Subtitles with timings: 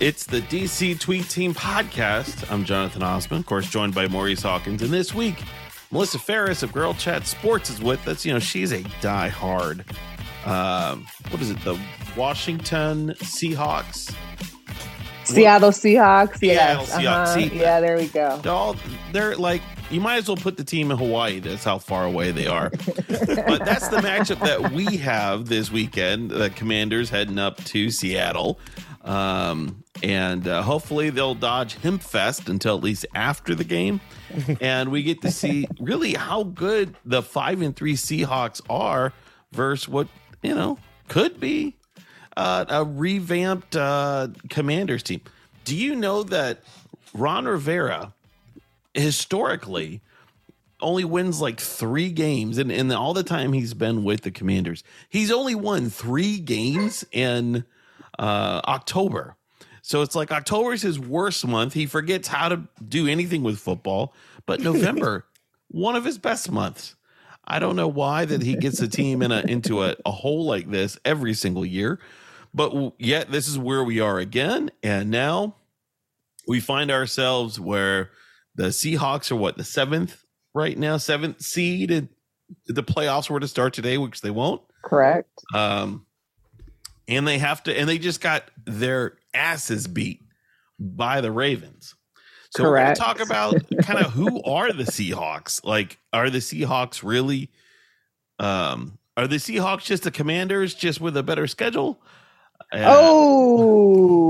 [0.00, 2.50] It's the DC Tweet Team podcast.
[2.52, 4.80] I'm Jonathan Osman, of course, joined by Maurice Hawkins.
[4.82, 5.42] And this week,
[5.90, 8.24] Melissa Ferris of Girl Chat Sports is with us.
[8.24, 9.84] You know, she's a die-hard,
[10.44, 11.76] um, what is it, the
[12.16, 14.14] Washington Seahawks?
[15.24, 16.38] Seattle Seahawks.
[16.38, 16.92] Seattle Yes.
[16.94, 17.04] Seahawks.
[17.04, 17.34] uh-huh.
[17.34, 18.40] See, Yeah, there we go.
[18.46, 18.76] all
[19.12, 19.60] they're like
[19.90, 21.40] you might as well put the team in Hawaii.
[21.40, 22.70] That's how far away they are.
[23.08, 26.30] but that's the matchup that we have this weekend.
[26.30, 28.58] The Commanders heading up to Seattle,
[29.04, 34.00] um, and uh, hopefully they'll dodge Hempfest until at least after the game,
[34.60, 39.12] and we get to see really how good the five and three Seahawks are
[39.52, 40.08] versus what
[40.42, 41.76] you know could be
[42.38, 45.20] uh, a revamped uh, Commanders team.
[45.64, 46.62] Do you know that
[47.12, 48.14] Ron Rivera
[48.94, 50.00] historically
[50.80, 54.84] only wins like three games, and, and all the time he's been with the Commanders,
[55.08, 57.64] he's only won three games in
[58.18, 59.34] uh, October.
[59.88, 61.72] So it's like October is his worst month.
[61.72, 64.12] He forgets how to do anything with football,
[64.44, 65.24] but November,
[65.68, 66.94] one of his best months.
[67.46, 70.44] I don't know why that he gets a team in a into a, a hole
[70.44, 72.00] like this every single year,
[72.52, 75.56] but yet this is where we are again, and now
[76.46, 78.10] we find ourselves where
[78.56, 80.22] the Seahawks are what the seventh
[80.52, 82.10] right now, seventh seed, and
[82.66, 84.60] the playoffs were to start today, which they won't.
[84.82, 85.30] Correct.
[85.54, 86.04] Um,
[87.08, 90.22] and they have to, and they just got their asses beat
[90.78, 91.94] by the Ravens.
[92.50, 92.70] So Correct.
[92.72, 95.62] we're going to talk about kind of who are the Seahawks.
[95.64, 97.50] Like, are the Seahawks really?
[98.38, 102.00] Um, are the Seahawks just the Commanders, just with a better schedule?
[102.72, 104.28] Uh, Oh.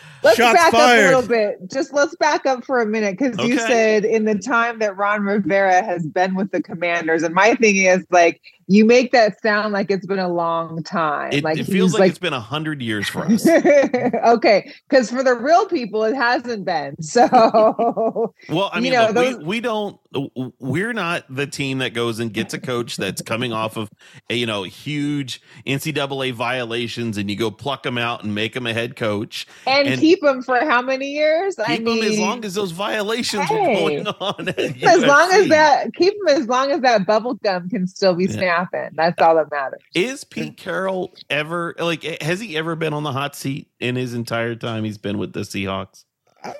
[0.22, 1.06] Let's Shots back fired.
[1.06, 1.70] up a little bit.
[1.72, 5.22] Just let's back up for a minute because you said in the time that Ron
[5.22, 9.72] Rivera has been with the Commanders, and my thing is like you make that sound
[9.72, 11.32] like it's been a long time.
[11.32, 13.46] it, like it feels he's like, it's been a hundred years for us.
[13.46, 17.00] okay, because for the real people, it hasn't been.
[17.02, 19.99] So Well, I You mean, know, look, those- we, we don't,
[20.58, 23.90] we're not the team that goes and gets a coach that's coming off of,
[24.28, 28.66] a, you know, huge NCAA violations and you go pluck them out and make them
[28.66, 29.46] a head coach.
[29.66, 31.58] and, And- keep them for how many years?
[31.58, 33.54] I Keep mean, as long as those violations hey.
[33.54, 34.48] are going on.
[34.48, 38.24] as long as that keep them as long as that bubble gum can still be
[38.24, 38.32] Yeah.
[38.32, 38.90] snapping.
[38.94, 39.80] That's all that matters.
[39.94, 44.14] Is Pete Carroll ever, like, has he ever been on the hot seat in his
[44.14, 46.04] entire time he's been with the Seahawks?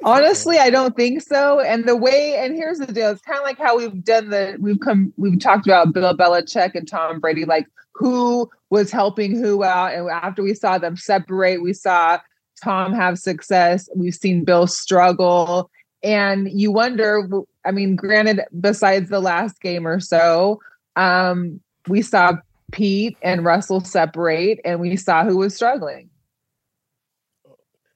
[0.04, 1.60] Honestly, I don't think so.
[1.60, 4.56] And the way, and here's the deal: it's kind of like how we've done the,
[4.60, 9.64] we've come, we've talked about Bill Belichick and Tom Brady, like who was helping who
[9.64, 9.94] out.
[9.94, 12.18] And after we saw them separate, we saw
[12.62, 13.88] Tom have success.
[13.94, 15.70] We've seen Bill struggle,
[16.02, 17.28] and you wonder.
[17.64, 20.60] I mean, granted, besides the last game or so,
[20.96, 22.32] um, we saw
[22.72, 26.10] Pete and Russell separate, and we saw who was struggling.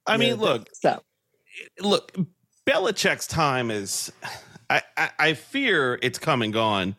[0.07, 1.01] I mean, look, So
[1.79, 2.15] look,
[2.65, 4.11] Belichick's time is.
[4.69, 6.95] I, I, I fear it's come and gone,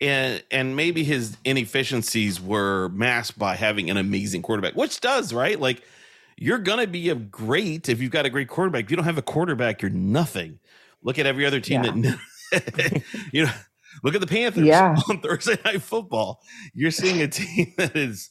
[0.00, 5.60] and and maybe his inefficiencies were masked by having an amazing quarterback, which does right.
[5.60, 5.82] Like
[6.38, 8.84] you're gonna be a great if you've got a great quarterback.
[8.84, 10.58] If you don't have a quarterback, you're nothing.
[11.02, 13.02] Look at every other team that
[13.32, 13.52] you know.
[14.02, 14.96] Look at the Panthers Yeah.
[15.08, 16.40] on Thursday Night Football.
[16.74, 18.28] You're seeing a team that is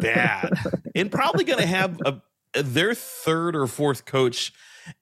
[0.00, 0.52] bad
[0.96, 2.20] and probably going to have a
[2.62, 4.52] their third or fourth coach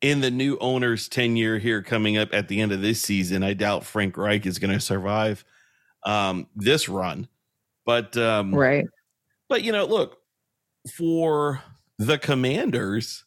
[0.01, 3.43] in the new owner's tenure here coming up at the end of this season.
[3.43, 5.45] I doubt Frank Reich is going to survive
[6.05, 7.29] um, this run,
[7.85, 8.87] but um, right.
[9.49, 10.19] but you know, look
[10.97, 11.63] for
[11.99, 13.25] the Commanders.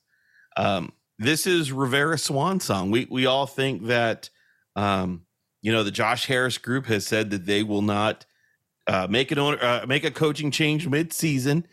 [0.57, 2.91] Um, this is Rivera Swan song.
[2.91, 4.29] We we all think that
[4.75, 5.25] um,
[5.61, 8.25] you know the Josh Harris group has said that they will not
[8.87, 11.67] uh, make an owner uh, make a coaching change mid season,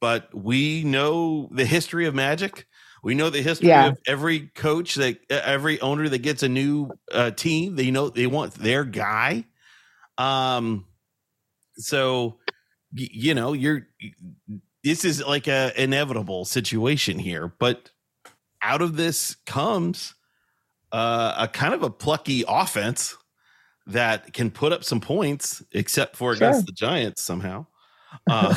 [0.00, 2.66] but we know the history of Magic.
[3.02, 3.88] We know the history Yeah.
[3.88, 7.76] of every coach that every owner that gets a new uh, team.
[7.76, 9.44] They know they want their guy.
[10.16, 10.86] Um,
[11.76, 12.38] so
[12.96, 13.88] y- you know you're
[14.84, 17.90] this is like a inevitable situation here but
[18.62, 20.14] out of this comes
[20.92, 23.16] uh, a kind of a plucky offense
[23.88, 27.66] that can put up some points except for against the giants somehow
[28.30, 28.54] uh,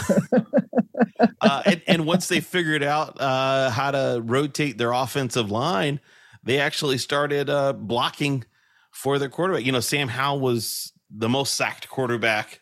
[1.42, 6.00] uh, and, and once they figured out uh, how to rotate their offensive line
[6.44, 8.44] they actually started uh, blocking
[8.92, 9.66] for their quarterback.
[9.66, 12.62] You know sam howell was the most sacked quarterback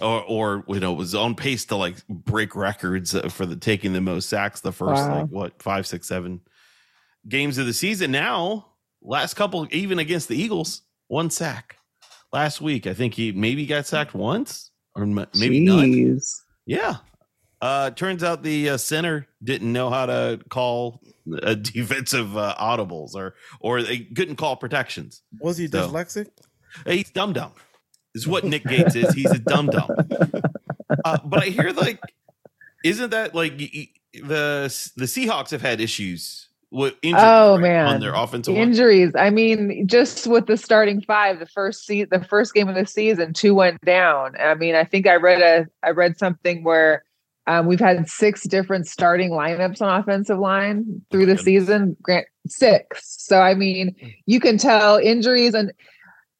[0.00, 4.00] or or you know was on pace to like break records for the taking the
[4.00, 5.20] most sacks the first Wow.
[5.20, 6.40] like what five six seven
[7.28, 8.10] games of the season.
[8.10, 8.66] Now
[9.02, 11.76] last couple even against the eagles one sack
[12.32, 12.86] last week.
[12.86, 16.40] I think he maybe got sacked once or maybe Jeez.
[16.66, 16.96] yeah
[17.62, 21.00] Uh, turns out the uh, center didn't know how to call
[21.42, 25.22] uh, defensive uh, audibles, or or they couldn't call protections.
[25.40, 26.26] Was he So- dyslexic?
[26.86, 27.52] He's dumb dumb.
[28.14, 29.14] Is what Nick Gates is.
[29.14, 29.88] He's a dumb dumb.
[31.06, 31.98] Uh, but I hear like,
[32.84, 37.62] isn't that like y- y- the the Seahawks have had issues with injuries Oh, right,
[37.62, 37.86] man.
[37.86, 38.62] on their offensive line?
[38.64, 39.12] Injuries.
[39.16, 42.84] I mean, just with the starting five, the first se- the first game of the
[42.86, 44.34] season, two went down.
[44.38, 47.04] I mean, I think I read a I read something where
[47.46, 51.96] um, we've had six different starting lineups on offensive line through the season.
[52.02, 53.16] Grant six.
[53.18, 53.96] So I mean,
[54.26, 55.72] you can tell injuries and.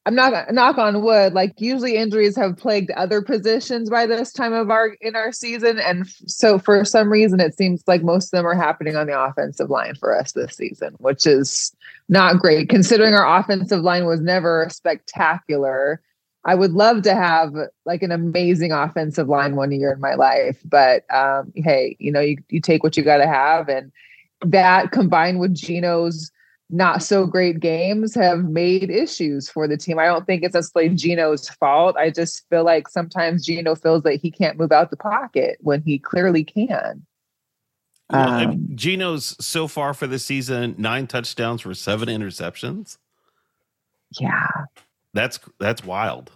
[0.05, 1.31] I'm not knock on wood.
[1.31, 5.79] Like usually, injuries have plagued other positions by this time of our in our season,
[5.79, 9.17] and so for some reason, it seems like most of them are happening on the
[9.17, 11.73] offensive line for us this season, which is
[12.09, 16.01] not great considering our offensive line was never spectacular.
[16.45, 17.53] I would love to have
[17.85, 22.19] like an amazing offensive line one year in my life, but um, hey, you know,
[22.19, 23.91] you you take what you got to have, and
[24.41, 26.31] that combined with Geno's
[26.69, 29.99] not so great games have made issues for the team.
[29.99, 31.95] I don't think it's necessarily Geno's fault.
[31.97, 35.83] I just feel like sometimes Geno feels that he can't move out the pocket when
[35.83, 37.05] he clearly can.
[38.09, 42.97] Well, Um, mean, Geno's so far for the season nine touchdowns for seven interceptions.
[44.19, 44.47] Yeah.
[45.13, 46.31] That's that's wild.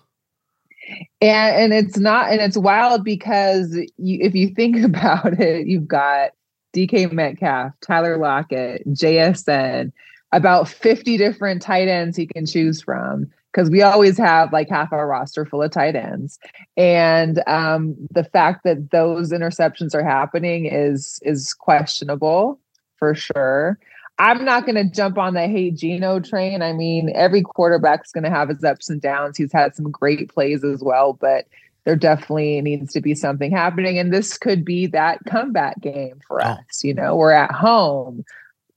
[1.21, 5.88] And and it's not and it's wild because you if you think about it, you've
[5.88, 6.31] got
[6.75, 9.91] DK Metcalf, Tyler Lockett, JSN,
[10.31, 14.94] about 50 different tight ends he can choose from because we always have like half
[14.94, 16.38] our roster full of tight ends.
[16.75, 22.59] And um, the fact that those interceptions are happening is is questionable
[22.97, 23.79] for sure.
[24.19, 26.61] I'm not going to jump on the hate Geno train.
[26.61, 29.37] I mean, every quarterback's going to have his ups and downs.
[29.37, 31.45] He's had some great plays as well, but
[31.85, 33.99] there definitely needs to be something happening.
[33.99, 36.47] And this could be that comeback game for Oh.
[36.49, 36.83] us.
[36.83, 38.25] You know, we're at home,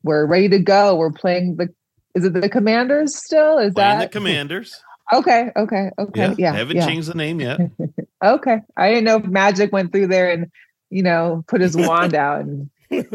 [0.03, 0.95] we're ready to go.
[0.97, 1.69] We're playing the,
[2.15, 3.59] is it the Commanders still?
[3.59, 4.81] Is Playing the Commanders.
[5.13, 5.51] okay?
[5.57, 5.91] Okay.
[5.99, 6.35] Okay.
[6.39, 6.53] Yeah.
[6.53, 6.87] haven't yeah.
[6.87, 7.61] changed the name yet.
[8.23, 8.59] Okay.
[8.77, 10.51] I didn't know if Magic went through there and,
[10.91, 12.69] you know, put his wand out and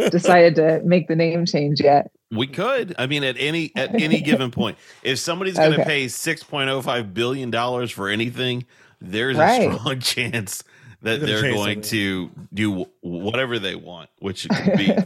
[0.09, 2.09] decided to make the name change yet.
[2.35, 2.93] We could.
[2.97, 5.83] I mean, at any at any given point, if somebody's going to Okay.
[5.85, 8.65] pay six point oh five billion dollars for anything,
[9.01, 9.69] there's Right.
[9.69, 10.63] a strong chance
[11.01, 14.95] that They're gonna they're change going to do whatever they want, which it could be.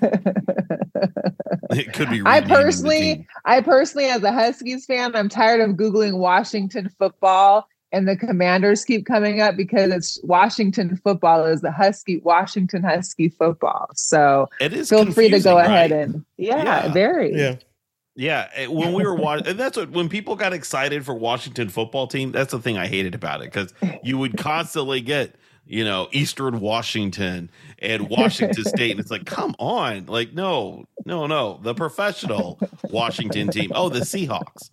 [1.72, 2.22] It could be.
[2.26, 3.28] I personally.
[3.46, 8.86] I personally, as a Huskies fan, I'm tired of Googling Washington football and the commanders
[8.86, 13.90] keep coming up because it's Washington football is the Husky, Washington Husky football.
[13.96, 14.90] So it is.
[14.90, 16.94] feel free to go confusing, ahead and, yeah, Yeah.
[16.94, 17.36] very.
[17.36, 17.56] Yeah.
[18.16, 21.70] Yeah, eh, when we were watching, and that's what when people got excited for Washington
[21.70, 22.34] football team.
[22.34, 26.60] That's the thing I hated about it because you would constantly get, you know, Eastern
[26.60, 27.50] Washington
[27.82, 32.60] and Washington State, and it's like, come on, like no, no, no, the professional
[32.90, 33.72] Washington team.
[33.74, 34.70] Oh, the Seahawks.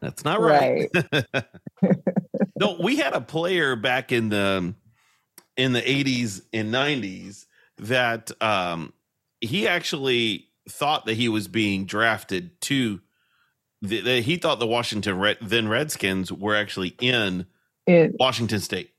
[0.00, 0.88] That's not right.
[1.12, 1.24] Right.
[2.62, 4.74] no, we had a player back in the
[5.56, 7.46] in the 80s and 90s
[7.78, 8.92] that um
[9.40, 13.00] he actually thought that he was being drafted to
[13.82, 17.46] the, the, he thought the Washington Red, then Redskins were actually in
[17.86, 18.90] It- Washington State.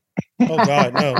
[0.42, 1.16] Oh God, no.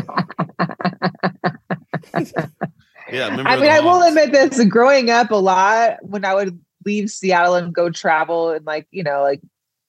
[3.10, 7.10] Yeah, I mean, I will admit this growing up a lot when I would leave
[7.10, 9.42] Seattle and go travel and like, you know, like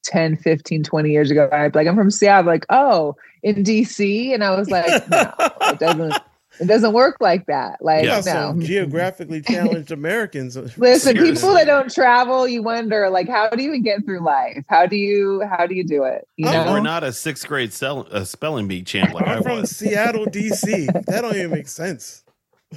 [0.05, 4.33] 10, 15, 20 years ago, I'd be like, I'm from Seattle, like, oh, in DC.
[4.33, 5.33] And I was like, no,
[5.63, 6.15] it doesn't,
[6.61, 7.83] it doesn't work like that.
[7.83, 8.67] Like, Yeah, got some no.
[8.67, 10.57] geographically challenged Americans.
[10.79, 14.65] Listen, people that don't travel, you wonder, like, how do you even get through life?
[14.69, 16.27] How do you, how do you do it?
[16.37, 19.35] You I'm- know, We're not a sixth grade sell, a spelling bee champ like I
[19.37, 19.67] I'm from.
[19.67, 20.87] Seattle, DC.
[21.07, 22.24] That don't even make sense.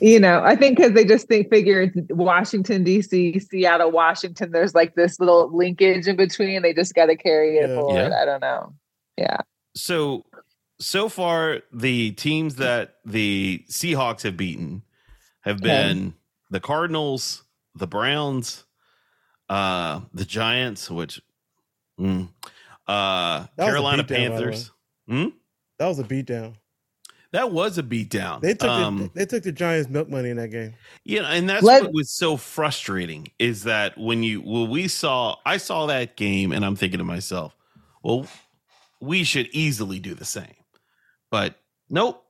[0.01, 4.51] You know, I think because they just think figure it's Washington D.C., Seattle, Washington.
[4.51, 6.62] There's like this little linkage in between.
[6.62, 7.75] They just got to carry it Yeah.
[7.75, 8.10] forward.
[8.12, 8.22] Yeah.
[8.22, 8.74] I don't know.
[9.18, 9.38] Yeah,
[9.75, 10.25] so
[10.80, 14.84] so far the teams that the Seahawks have beaten
[15.42, 15.63] have Okay.
[15.63, 16.13] been
[16.51, 18.63] the Cardinals, the Browns,
[19.50, 21.20] uh the Giants, which
[22.00, 22.27] mm, uh
[22.88, 24.72] That was a Carolina Panthers.
[25.08, 25.32] by the
[25.80, 26.54] That was a beatdown.
[27.34, 28.41] That was a beatdown.
[28.41, 30.74] They took um, the, they took the Giants milk money in that game.
[31.03, 35.36] Yeah, and that's Let- what was so frustrating is that when you well we saw
[35.46, 37.55] I saw that game and I'm thinking to myself,
[38.03, 38.27] well,
[39.01, 40.55] we should easily do the same.
[41.29, 41.55] But
[41.89, 42.24] nope.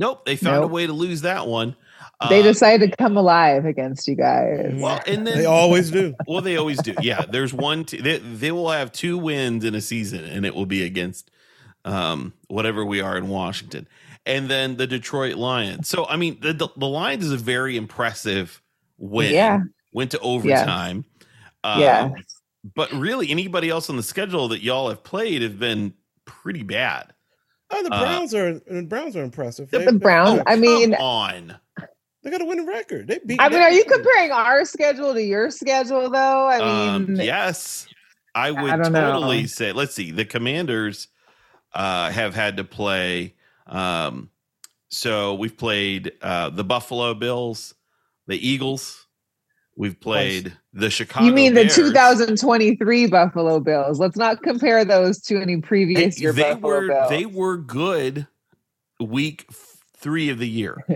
[0.00, 0.70] Nope, they found Nope.
[0.70, 1.74] a way to lose that one.
[2.30, 4.72] they Uh, decided to come alive against you guys.
[4.76, 6.14] well, and then They always do.
[6.28, 6.94] well, they always do.
[7.02, 7.84] Yeah, there's one.
[7.84, 11.32] T- they, they will have two wins in a season, and it will be against
[11.84, 13.88] um, whatever we are in Washington.
[14.28, 15.88] And then the Detroit Lions.
[15.88, 18.62] So I mean, the the, the Lions is a very impressive
[18.98, 19.32] win.
[19.34, 19.60] Yeah.
[19.92, 21.04] went to overtime.
[21.64, 22.10] Um, Yeah.
[22.76, 25.94] but really, anybody else on the schedule that y'all have played have been
[26.24, 27.12] pretty bad.
[27.70, 29.70] Oh, the Uh, Browns are the Browns are impressive.
[29.70, 31.56] The They- they- Browns- I come mean- on.
[32.22, 33.08] they got a winning record.
[33.08, 33.40] They beat.
[33.40, 36.46] I mean, are you they- comparing our schedule to your schedule though?
[36.46, 36.58] I
[36.94, 37.86] Um, mean, yes,
[38.34, 39.12] I would don't know.
[39.12, 39.72] totally say.
[39.72, 40.10] Let's see.
[40.10, 41.08] The Commanders
[41.74, 43.34] uh, have had to play.
[43.68, 44.30] Um,
[44.90, 47.74] so we've played uh, the Buffalo Bills,
[48.26, 49.06] the Eagles.
[49.76, 51.26] We've played the Chicago.
[51.26, 51.76] you mean the Bears.
[51.76, 54.00] 2023 Buffalo Bills?
[54.00, 57.10] Let's not compare those to any previous Hey, year they Buffalo were Bills.
[57.10, 58.26] they were good
[58.98, 59.46] week
[59.96, 60.84] three of the year.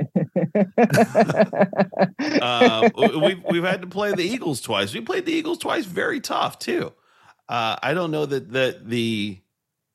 [2.41, 4.93] uh, we've we've had to play the Eagles twice.
[4.95, 6.93] We played the Eagles twice, very tough too.
[7.49, 9.39] Uh, I don't know that that the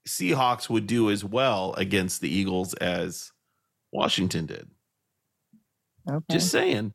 [0.07, 3.31] Seahawks would do as well against the Eagles as
[3.91, 4.67] Washington did.
[6.09, 6.25] okay.
[6.31, 6.93] Just saying.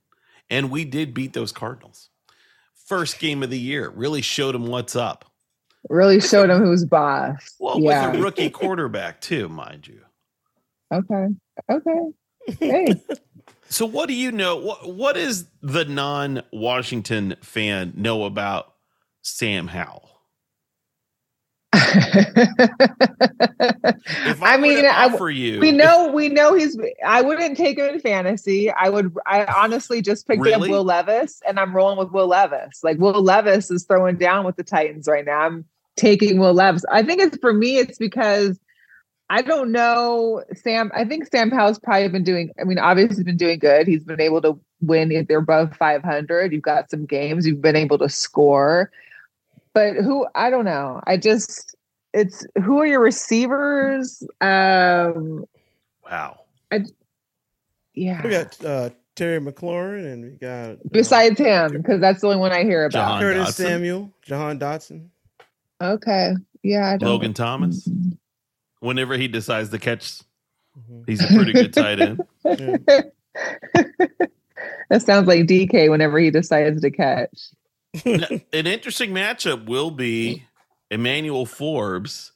[0.50, 2.08] And we did beat those Cardinals.
[2.86, 5.24] First game of the year really showed them what's up.
[5.88, 7.54] really showed them who's boss.
[7.60, 8.10] Well, yeah.
[8.10, 10.00] with a rookie quarterback too, mind you.
[10.92, 11.26] Okay.
[11.70, 12.00] Okay.
[12.58, 12.86] Hey.
[13.68, 14.56] So, what do you know?
[14.56, 18.74] What what does the non-Washington fan know about
[19.22, 20.11] Sam Howell?
[21.74, 21.80] If
[24.42, 26.76] I, I mean, I, offer you, we know we know he's.
[27.06, 28.70] I wouldn't take him in fantasy.
[28.70, 29.14] I would.
[29.26, 30.68] I honestly just picked Really?
[30.68, 32.82] up Will Levis, and I'm rolling with Will Levis.
[32.82, 35.40] Like Will Levis is throwing down with the Titans right now.
[35.40, 35.64] I'm
[35.96, 36.84] taking Will Levis.
[36.90, 37.78] I think it's for me.
[37.78, 38.58] It's because
[39.30, 40.90] I don't know Sam.
[40.94, 42.52] I think Sam Howell's probably been doing.
[42.60, 43.86] I mean, obviously he's been doing good.
[43.86, 46.52] He's been able to win if they're above 500.
[46.52, 47.46] You've got some games.
[47.46, 48.90] You've been able to score.
[49.74, 50.26] But who?
[50.34, 51.00] I don't know.
[51.06, 51.74] I just.
[52.14, 54.22] It's who are your receivers?
[54.42, 55.46] Um,
[56.04, 56.40] wow.
[56.70, 56.80] I,
[57.94, 58.22] yeah.
[58.22, 62.38] We got uh, Terry McLaurin and we got uh, Besides him, because that's the only
[62.38, 62.92] one I hear about.
[62.92, 63.52] John Curtis Dotson.
[63.66, 65.06] Samuel, Jahan Dotson.
[65.80, 66.32] Okay.
[66.62, 66.90] Yeah.
[66.90, 67.88] I don't- Logan Thomas.
[68.80, 70.20] Whenever he decides to catch,
[70.78, 71.04] Mhm.
[71.06, 72.20] he's a pretty good tight end.
[74.90, 77.48] That sounds like DK whenever he decides to catch.
[78.04, 80.44] An interesting matchup will be
[80.90, 82.32] Emmanuel Forbes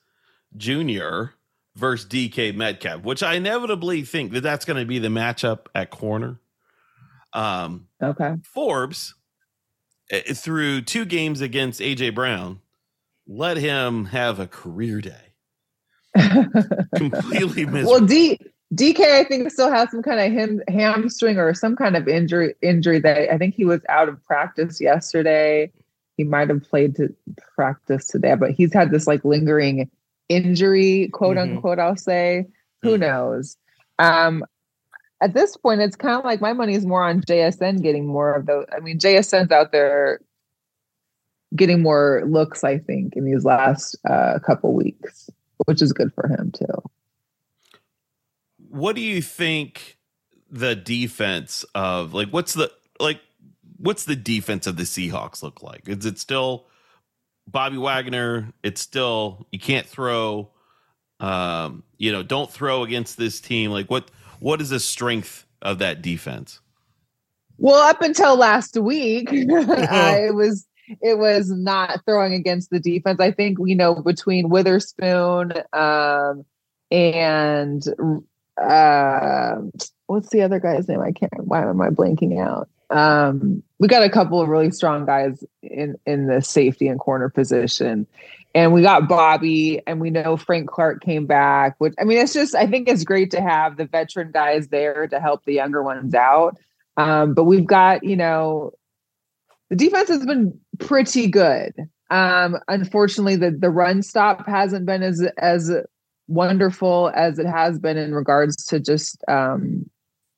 [0.56, 1.32] Jr.
[1.74, 5.90] versus DK Metcalf, which I inevitably think that that's going to be the matchup at
[5.90, 6.40] corner.
[7.32, 8.34] Um, Okay.
[8.44, 9.14] Forbes,
[10.10, 12.60] eh, through two games against AJ Brown,
[13.26, 15.32] let him have a career day.
[16.96, 17.90] Completely miserable.
[17.90, 18.38] well, D
[18.74, 22.54] DK I think still has some kind of ham, hamstring or some kind of injury
[22.62, 25.70] injury that I think he was out of practice yesterday.
[26.16, 27.14] He might have played to
[27.54, 29.88] practice today, but he's had this like lingering
[30.28, 31.42] injury, quote Mhm.
[31.56, 32.46] unquote, I'll say.
[32.82, 33.00] Who Mm.
[33.00, 33.56] knows?
[33.98, 34.44] Um
[35.22, 38.34] at this point, it's kind of like my money is more on JSN getting more
[38.34, 38.66] of those.
[38.76, 40.20] I mean, JSN's out there
[41.54, 45.30] getting more looks, I think, in these last uh, couple weeks,
[45.64, 46.82] which is good for him too.
[48.76, 49.96] What do you think
[50.50, 53.20] the defense of like what's the like
[53.78, 55.88] what's the defense of the Seahawks look like?
[55.88, 56.66] Is it still
[57.48, 58.52] Bobby Wagner?
[58.62, 60.50] It's still you can't throw
[61.20, 63.70] um you know, don't throw against this team.
[63.70, 66.60] Like what what is the strength of that defense?
[67.58, 70.66] Well, up until last week, I was
[71.00, 73.20] it was not throwing against the defense.
[73.20, 76.44] I think you know between Witherspoon um,
[76.90, 77.82] and
[78.60, 79.56] uh,
[80.06, 81.00] what's the other guy's name?
[81.00, 81.44] I can't.
[81.44, 82.68] Why am I blanking out?
[82.88, 87.28] Um, we got a couple of really strong guys in in the safety and corner
[87.28, 88.06] position,
[88.54, 91.74] and we got Bobby, and we know Frank Clark came back.
[91.78, 95.06] Which I mean, it's just I think it's great to have the veteran guys there
[95.08, 96.56] to help the younger ones out.
[96.96, 98.72] Um, but we've got, you know,
[99.68, 101.74] the defense has been pretty good.
[102.08, 105.70] Um, unfortunately, the the run stop hasn't been as as
[106.28, 109.88] wonderful as it has been in regards to just um,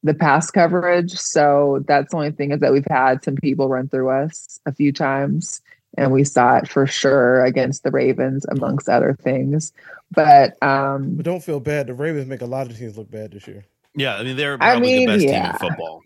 [0.03, 1.13] the past coverage.
[1.13, 4.73] So that's the only thing is that we've had some people run through us a
[4.73, 5.61] few times,
[5.97, 9.73] and we saw it for sure against the Ravens, amongst other things.
[10.11, 11.87] But um, But don't feel bad.
[11.87, 13.65] The Ravens make a lot of teams look bad this year.
[13.95, 15.43] Yeah, I mean they're I probably mean, the best yeah.
[15.43, 16.03] team in football.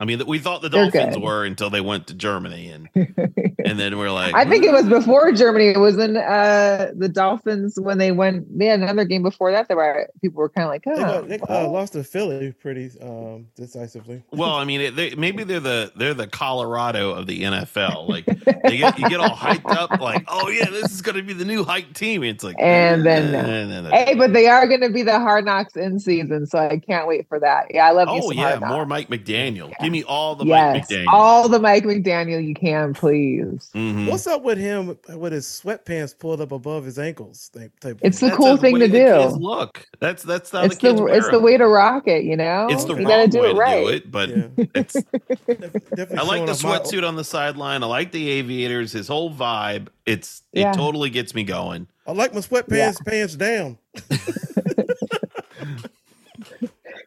[0.00, 1.22] I mean, we thought the They're Dolphins good.
[1.22, 2.88] were until they went to Germany, and
[3.66, 5.68] and then we're like, I think it was before Germany.
[5.68, 8.58] It was in uh, the Dolphins when they went.
[8.58, 9.68] They had another game before that.
[9.68, 12.52] That were people were kind of like, They, oh, got, they uh, lost to Philly
[12.52, 14.22] pretty um, decisively.
[14.40, 18.08] Well, I mean, they, maybe they're the they're the Colorado of the NFL.
[18.08, 18.24] Like
[18.64, 21.34] they get you get all hyped up, like, oh yeah, this is going to be
[21.34, 22.22] the new hype team.
[22.22, 23.48] It's like, And then, eh, no.
[23.48, 24.04] eh, eh, eh.
[24.06, 27.06] Hey, but they are going to be the Hard Knocks in season, so I can't
[27.06, 27.66] wait for that.
[27.70, 28.22] Yeah, I love you.
[28.22, 29.72] oh some yeah, more Mike McDaniel.
[29.90, 31.12] Give me all the yes, Mike McDaniel.
[31.12, 33.70] all the Mike McDaniel you can, please.
[33.74, 34.08] Mhm.
[34.08, 37.50] What's up with him with his sweatpants pulled up above his ankles?
[37.52, 39.16] Type, type It's the That's cool thing to do.
[39.38, 42.24] Look, that's that's how It's the kids the wear it's the way to rock it.
[42.24, 43.80] You know, It's the you wrong gotta do way it to right.
[43.84, 44.46] do it, but yeah.
[44.74, 44.96] it's.
[44.96, 47.82] I like the off my- sweatsuit on the sideline.
[47.82, 48.92] I like the aviators.
[48.92, 49.88] His whole vibe.
[50.06, 50.72] It's it Yeah.
[50.72, 51.86] totally gets me going.
[52.06, 53.78] I like my sweatpants pants down.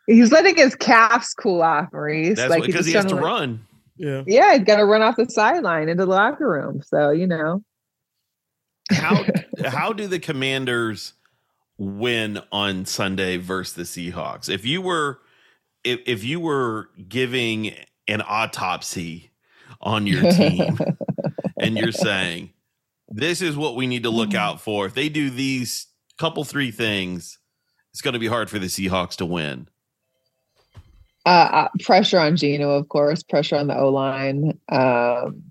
[0.07, 2.38] He's letting his calves cool off, Maurice.
[2.38, 3.65] That's like because he has trying to like- run.
[3.95, 4.24] Yeah.
[4.25, 6.81] Yeah, he's got to run off the sideline into the locker room.
[6.83, 7.63] So you know,
[8.91, 9.24] How
[9.65, 11.13] how do the Commanders
[11.77, 14.50] win on Sunday versus the Seahawks?
[14.50, 15.19] If you were
[15.83, 17.75] if if you were giving
[18.07, 19.31] an autopsy
[19.79, 20.77] on your team
[21.57, 22.50] and you're saying
[23.10, 24.86] this is what we need to look out for.
[24.86, 27.38] If they do these couple three things,
[27.91, 29.67] it's going to be hard for the Seahawks to win.
[31.25, 34.59] Uh, uh, pressure on Geno, of course, pressure on the O line.
[34.69, 35.43] Um,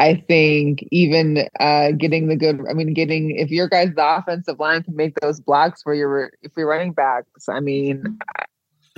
[0.00, 2.60] I think even uh, getting the good.
[2.68, 6.32] I mean, getting if your guys the offensive line can make those blocks for your
[6.42, 7.48] if you're running backs.
[7.48, 8.18] I mean,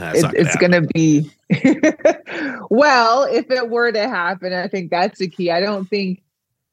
[0.01, 1.31] That's it, gonna it's going to be
[2.71, 6.23] well if it were to happen i think that's the key i don't think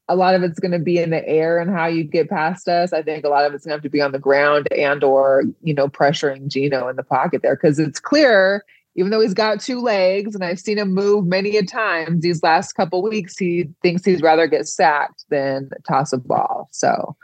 [0.08, 2.68] a lot of it's going to be in the air and how you get past
[2.68, 4.68] us i think a lot of it's going to have to be on the ground
[4.72, 8.64] and or you know pressuring geno in the pocket there because it's clear
[8.98, 12.42] even though he's got two legs and i've seen him move many a times these
[12.42, 17.16] last couple weeks he thinks he'd rather get sacked than toss a ball so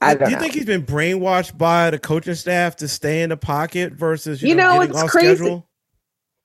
[0.00, 0.38] I do you know.
[0.38, 4.50] think he's been brainwashed by the coaching staff to stay in the pocket versus you,
[4.50, 5.36] You know, know, it's off crazy.
[5.36, 5.68] schedule?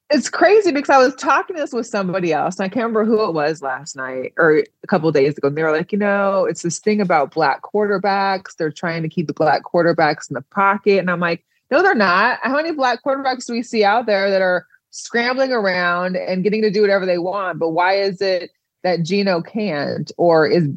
[0.09, 3.23] it's crazy because I was talking this with somebody else, and I can't remember who
[3.25, 5.49] it was last night or a couple of days ago.
[5.49, 8.55] And they were like, you know, it's this thing about black quarterbacks.
[8.57, 10.99] They're trying to keep the black quarterbacks in the pocket.
[10.99, 12.39] And I'm like, no, they're not.
[12.43, 16.61] How many black quarterbacks do we see out there that are scrambling around and getting
[16.61, 17.59] to do whatever they want?
[17.59, 18.51] But why is it
[18.83, 20.69] that Geno can't or is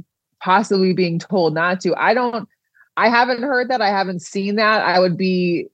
[0.42, 1.94] possibly being told not to?
[1.94, 2.48] I don't,
[2.96, 3.80] I haven't heard that.
[3.80, 4.82] I haven't seen that.
[4.82, 5.68] I would be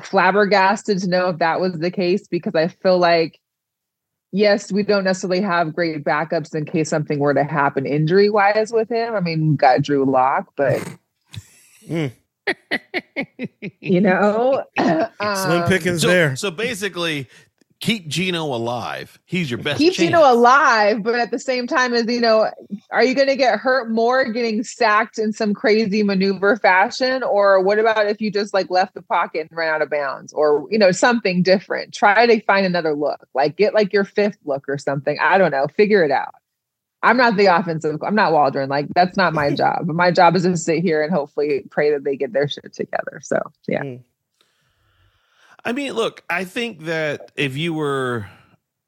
[0.00, 3.38] flabbergasted to know if that was the case because I feel like,
[4.32, 8.72] yes, we don't necessarily have great backups in case something were to happen injury wise
[8.72, 9.14] with him.
[9.14, 10.82] I mean, got Drew Lock, but
[11.88, 12.12] Mm.
[13.80, 16.36] You know, Slim um, Pickens So, there.
[16.36, 17.28] so basically,
[17.80, 19.18] keep Geno alive.
[19.24, 19.78] He's your best.
[19.78, 20.08] keep chance.
[20.08, 22.50] Geno alive, but at the same time, as you know,
[22.90, 27.60] are you going to get hurt more getting sacked in some crazy maneuver fashion, or
[27.60, 30.66] what about if you just like left the pocket and ran out of bounds, or
[30.70, 31.92] you know something different?
[31.92, 35.18] Try to find another look, like get like your fifth look or something.
[35.20, 36.34] I don't know, figure it out.
[37.02, 38.02] I'm not the offensive.
[38.02, 38.68] I'm not Waldron.
[38.68, 39.86] Like that's not my job.
[39.86, 43.20] My job is to sit here and hopefully pray that they get their shit together.
[43.22, 43.82] So yeah.
[43.82, 44.00] Mm.
[45.64, 48.26] I mean, look, I think that if you were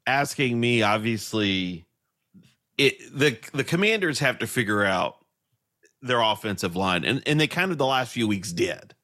[0.06, 1.86] asking me, obviously,
[2.78, 5.16] it the the commanders have to figure out
[6.02, 8.94] their offensive line, and and they kind of the last few weeks did,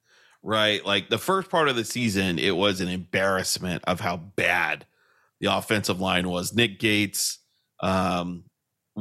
[0.43, 0.85] right?
[0.85, 4.87] Like the first part of the season, it was an embarrassment of how bad
[5.41, 6.53] the offensive line was.
[6.53, 7.39] Nick Gates
[7.81, 8.45] um,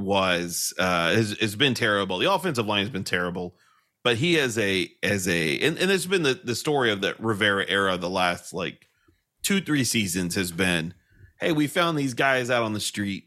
[0.02, 2.18] was uh, has, has been terrible.
[2.18, 3.56] The offensive line has been terrible
[4.04, 7.16] but he has a as a and, and it's been the, the story of the
[7.20, 8.88] Rivera era the last like
[9.44, 10.94] two three seasons has been
[11.40, 13.26] hey we found these guys out on the street.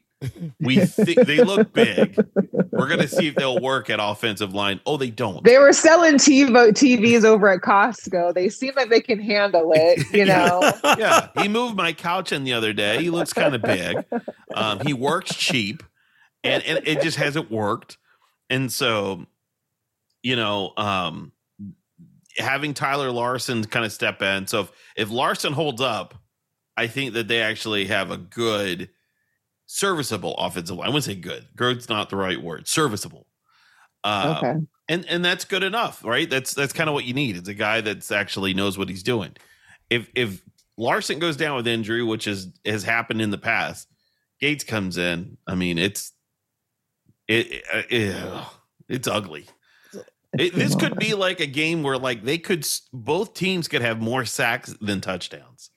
[0.61, 2.17] We think they look big.
[2.71, 4.81] We're gonna see if they'll work at offensive line.
[4.87, 5.43] Oh they don't.
[5.43, 8.33] They were selling TiVo TVs over at Costco.
[8.33, 10.73] They seem like they can handle it, you know.
[10.97, 11.29] yeah.
[11.41, 13.03] He moved my couch in the other day.
[13.03, 14.05] He looks kind of big.
[14.55, 15.83] Um, he works cheap
[16.45, 17.99] and, and it just hasn't worked
[18.51, 19.27] and so
[20.23, 21.33] you know um
[22.39, 26.15] having tyler larsen kind of step in so if, if larsen holds up
[26.77, 28.89] i think that they actually have a good
[29.67, 33.27] serviceable offensive line i wouldn't say good good's not the right word serviceable
[34.05, 34.55] um, okay.
[34.89, 36.29] and and that's good enough, right?
[36.29, 37.37] That's that's kind of what you need.
[37.37, 39.33] It's a guy that's actually knows what he's doing.
[39.91, 40.43] If if
[40.77, 43.89] Larsen goes down with injury, which is has happened in the past,
[44.41, 45.37] Gates comes in.
[45.47, 46.12] I mean, it's
[47.29, 48.45] it, it- uh, it-
[48.89, 49.47] it's ugly.
[50.39, 54.01] It, this could be like a game where like they could both teams could have
[54.01, 55.71] more sacks than touchdowns.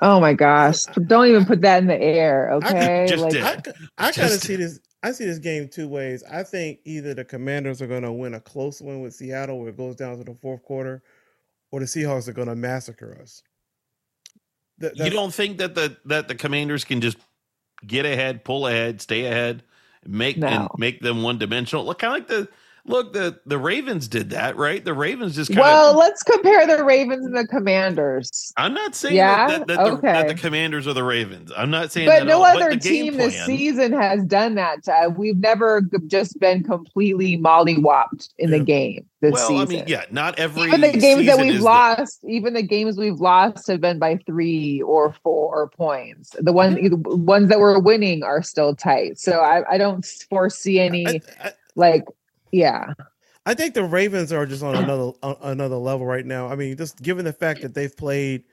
[0.00, 0.84] Oh my gosh!
[1.06, 3.06] Don't even put that in the air, okay?
[3.08, 3.42] just like, did.
[3.44, 3.50] I,
[3.98, 4.80] I kind of Just- see this.
[5.02, 6.24] I see this game two ways.
[6.30, 9.68] I think either the Commanders are going to win a close one with Seattle, where
[9.68, 11.02] it goes down to the fourth quarter,
[11.70, 13.42] or the Seahawks are going to massacre us.
[14.78, 17.18] That- You don't think that the that the Commanders can just
[17.86, 19.62] get ahead, pull ahead, stay ahead,
[20.06, 21.84] make and make them one dimensional?
[21.84, 22.48] Look, kind of like the
[22.88, 24.84] look the the Ravens did that, right?
[24.84, 25.96] The Ravens just kind well, of.
[25.96, 28.52] let's compare the Ravens and the Commanders.
[28.56, 29.48] I'm not saying Yeah?
[29.48, 31.52] that, that, that, the, that the Commanders are the Ravens.
[31.56, 34.88] I'm not saying But that no other the game team this season has done that.
[34.88, 38.58] Uh, we've never just been completely mollywopped in Yeah.
[38.58, 39.66] the game this Well, season.
[39.66, 42.62] I mean, yeah, not every even the games that we've is the- lost, even the
[42.62, 46.34] games we've lost have been by three or four points.
[46.38, 49.18] The one, the ones that we're winning are still tight.
[49.18, 52.04] So I, I don't foresee any I, I, like,
[52.52, 52.92] yeah,
[53.46, 54.84] I think the Ravens are just on uh-huh.
[54.84, 56.48] another on another level right now.
[56.48, 58.44] I mean, just given the fact that they've played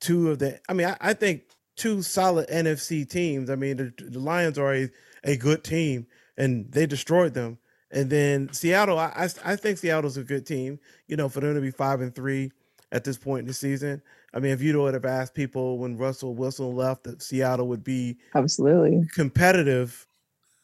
[0.00, 1.42] two of the, I mean, I, I think
[1.76, 3.50] two solid NFC teams.
[3.50, 4.90] I mean, the, the Lions are a,
[5.24, 7.58] a good team, and they destroyed them.
[7.90, 10.78] And then Seattle, I, I I think Seattle's a good team.
[11.08, 12.52] You know, for them to be five and three
[12.92, 14.00] at this point in the season.
[14.32, 17.84] I mean, if you would have asked people when Russell Wilson left that Seattle would
[17.84, 19.06] be absolutely.
[19.14, 20.06] competitive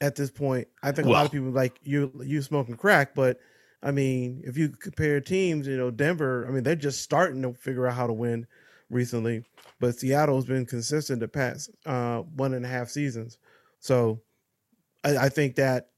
[0.01, 0.69] at this point.
[0.83, 3.39] I think a lot of people like you you smoking crack, but
[3.83, 7.55] I mean, if you compare teams, you know, Denver, I mean, they're just starting to
[7.55, 8.47] figure out how to win
[8.91, 9.45] recently,
[9.79, 13.39] but Seattle's been consistent the past uh, one and a half seasons.
[13.79, 14.21] So
[15.05, 15.91] I, I think that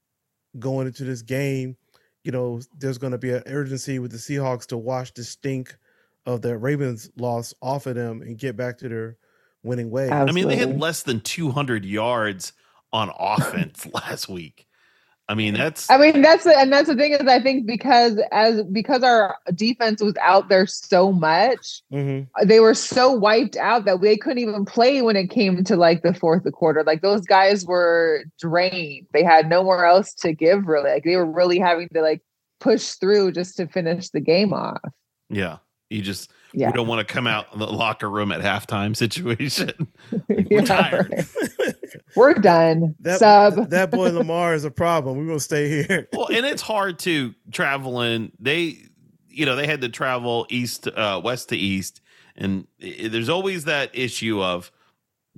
[0.58, 1.76] going into this game,
[2.22, 5.76] you know, there's going to be an urgency with the Seahawks to wash the stink
[6.24, 9.16] of the Ravens loss off of them and get back to their
[9.64, 10.10] winning ways.
[10.10, 12.52] Ab- I mean, they had less than 200 yards
[12.92, 14.66] on offense last week.
[15.28, 18.20] I mean, that's I mean, that's the, and that's the thing is, I think because
[18.32, 22.26] as because our defense was out there so much, Mhm.
[22.44, 26.02] they were so wiped out that they couldn't even play when it came to like
[26.02, 26.82] the fourth quarter.
[26.84, 29.06] Like those guys were drained.
[29.12, 30.90] They had nowhere else to give really.
[30.90, 32.20] Like they were really having to like
[32.60, 34.80] push through just to finish the game off.
[35.30, 35.58] yeah.
[35.88, 36.68] You just Yeah.
[36.68, 39.70] we don't want to come out in the locker room at halftime situation.
[40.28, 41.26] Yeah, We're tired.
[41.58, 41.71] right.
[42.16, 42.94] We're done.
[43.00, 43.70] That Sub.
[43.70, 45.18] that boy Lamar is a problem.
[45.18, 46.08] We're gonna stay here.
[46.12, 48.32] well, and it's hard to travel in.
[48.38, 48.78] They,
[49.28, 52.00] you know, they had to travel east, uh, west to east,
[52.36, 54.70] and i there's always that issue of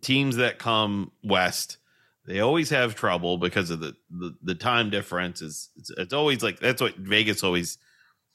[0.02, 1.78] teams that come west.
[2.26, 5.42] They always have trouble because of the the, the time difference.
[5.42, 7.78] Is it's, it's always like that's what Vegas always,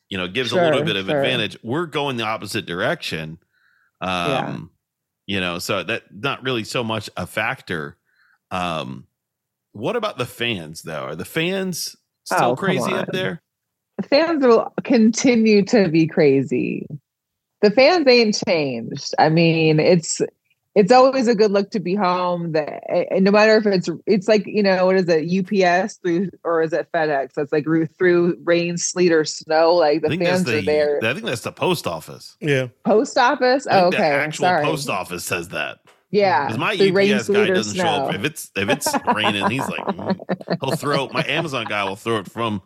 [0.09, 1.17] you know, gives a little bit of sure.
[1.17, 1.57] advantage.
[1.63, 3.39] We're going the opposite direction.
[4.01, 4.59] Um, Yeah.
[5.25, 7.97] you know, so that not really so much a factor.
[8.51, 9.05] Um,
[9.71, 11.03] what about the fans though?
[11.03, 13.41] Are the fans still Oh, crazy up there?
[13.97, 16.87] The fans will continue to be crazy.
[17.61, 19.13] The fans ain't changed.
[19.19, 20.21] I mean, it's
[20.75, 22.53] it's always a good look to be home.
[22.53, 22.81] That
[23.11, 26.61] and no matter if it's it's like you know what is it UPS through or
[26.61, 27.33] is it FedEx?
[27.33, 29.73] That's like through, through rain, sleet, or snow.
[29.75, 30.99] Like the think that's fans the are there.
[31.03, 32.37] I think that's the post office.
[32.39, 32.67] Yeah.
[32.85, 33.67] Post office.
[33.67, 34.63] I Oh, think the okay, actual sorry.
[34.63, 35.79] post office says that.
[36.11, 38.15] Yeah, Because my UPS guy doesn't show up.
[38.15, 40.59] If it's if it's raining, he's like mm.
[40.61, 42.61] he'll throw my Amazon guy will throw it from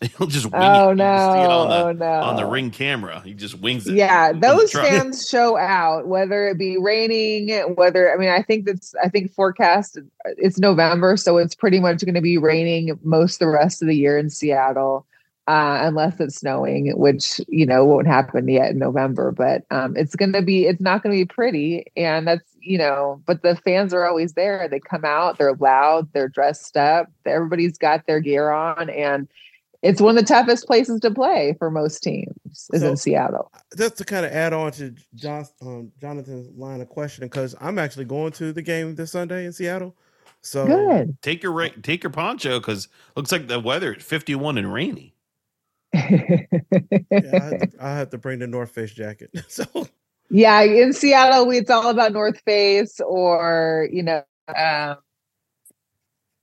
[0.18, 0.96] he'll just wing Oh it.
[0.96, 1.04] no!
[1.04, 2.20] Just see it on the oh no!
[2.20, 3.20] on the ring camera.
[3.24, 3.94] He just wings it.
[3.94, 8.94] Yeah, those fans show out, whether it be raining, whether I mean, I think that's
[9.02, 13.48] I think forecast it's November, so it's pretty much going to be raining most the
[13.48, 15.06] rest of the year in Seattle,
[15.46, 19.32] uh, unless it's snowing, which you know won't happen yet in November.
[19.32, 22.78] But um, it's going to be it's not going to be pretty, and that's you
[22.78, 23.22] know.
[23.26, 24.68] But the fans are always there.
[24.68, 29.28] They come out, they're loud, they're dressed up, everybody's got their gear on, and
[29.82, 32.34] it's one of the toughest places to play for most teams
[32.72, 33.52] is So- in Seattle.
[33.76, 37.78] Just to kind of add on to John, um, Jonathan's line of questioning, because I'm
[37.78, 39.94] actually going to the game this Sunday in Seattle.
[40.40, 41.16] So Good.
[41.22, 45.14] Take your ra- take your poncho because looks like the weather is 51 and rainy.
[45.94, 46.00] yeah,
[47.12, 49.30] I, have to, I have to bring the North Face jacket.
[49.48, 49.64] So
[50.30, 54.96] yeah, in Seattle, it's all about North Face or you know, um,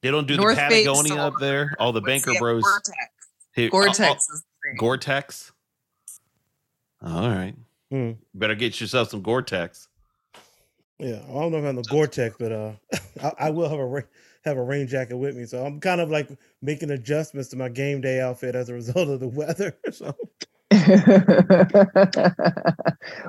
[0.01, 1.75] They don't do North the Face Patagonia or- up there.
[1.79, 2.63] All the Banker the- Bros.
[2.63, 3.71] Gore-Tex.
[3.71, 4.77] Gore-Tex oh, is oh.
[4.77, 5.51] Gore-Tex.
[7.01, 7.55] All right.
[7.91, 8.11] Hmm.
[8.33, 9.87] Better get yourself some Gore-Tex.
[10.99, 12.71] yeah, I don't know if I have no Gore-Tex, but uh,
[13.23, 14.01] I, I will have a ra-
[14.43, 15.45] have a rain jacket with me.
[15.45, 16.29] So I'm kind of like
[16.61, 19.77] making adjustments to my game day outfit as a result of the weather.
[19.91, 20.15] So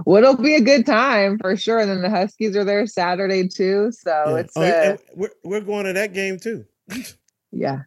[0.04, 1.78] well, it'll be a good time for sure.
[1.78, 4.36] And then the Huskies are there Saturday too, so yeah.
[4.36, 6.64] it's Oh, uh, and we're we're going to that game too.
[7.52, 7.82] yeah.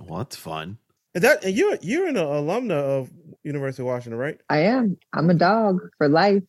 [0.00, 0.78] Well, that's fun.
[1.14, 3.10] And that and you're you're an alumna of
[3.44, 4.40] University of Washington, right?
[4.48, 4.96] I am.
[5.12, 6.42] I'm a dog for life.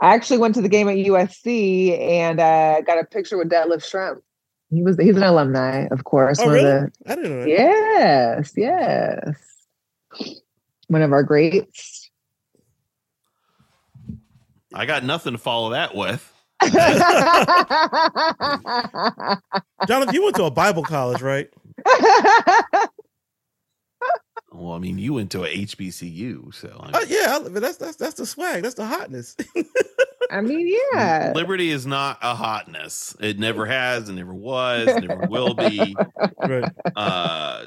[0.00, 3.82] I actually went to the game at USC and uh, got a picture with Detlef
[3.82, 4.20] Schrempf.
[4.70, 6.40] He was he's an alumni, of course.
[6.40, 6.70] Oh, one really?
[6.70, 7.48] of the I didn't know that.
[7.48, 9.55] yes, yes,
[10.88, 12.10] one of our greats.
[14.74, 16.32] I got nothing to follow that with.
[19.86, 21.48] Jonathan, you went to a Bible college, right?
[24.52, 27.76] Well, I mean, you went to a HBCU, so I Uh, yeah, I- but that's
[27.76, 28.62] that's that's the swag.
[28.62, 29.36] That's the hotness.
[30.30, 31.32] I mean, yeah.
[31.34, 33.14] Liberty is not a hotness.
[33.20, 35.94] It never has, and never was, never will be.
[36.38, 36.72] right.
[36.94, 37.66] Uh,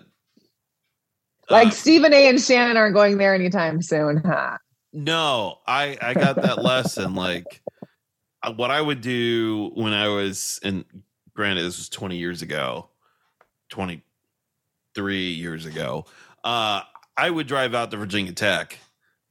[1.49, 2.27] Like Stephen A.
[2.27, 4.57] and Shannon aren't going there anytime soon, huh?
[4.93, 7.15] no, I I got that lesson.
[7.15, 7.61] Like
[8.43, 10.85] uh, what I would do when I was, and
[11.35, 12.89] granted, this was twenty years ago,
[13.69, 14.03] twenty
[14.95, 16.05] three years ago.
[16.43, 16.81] Uh,
[17.17, 18.77] I would drive out to Virginia Tech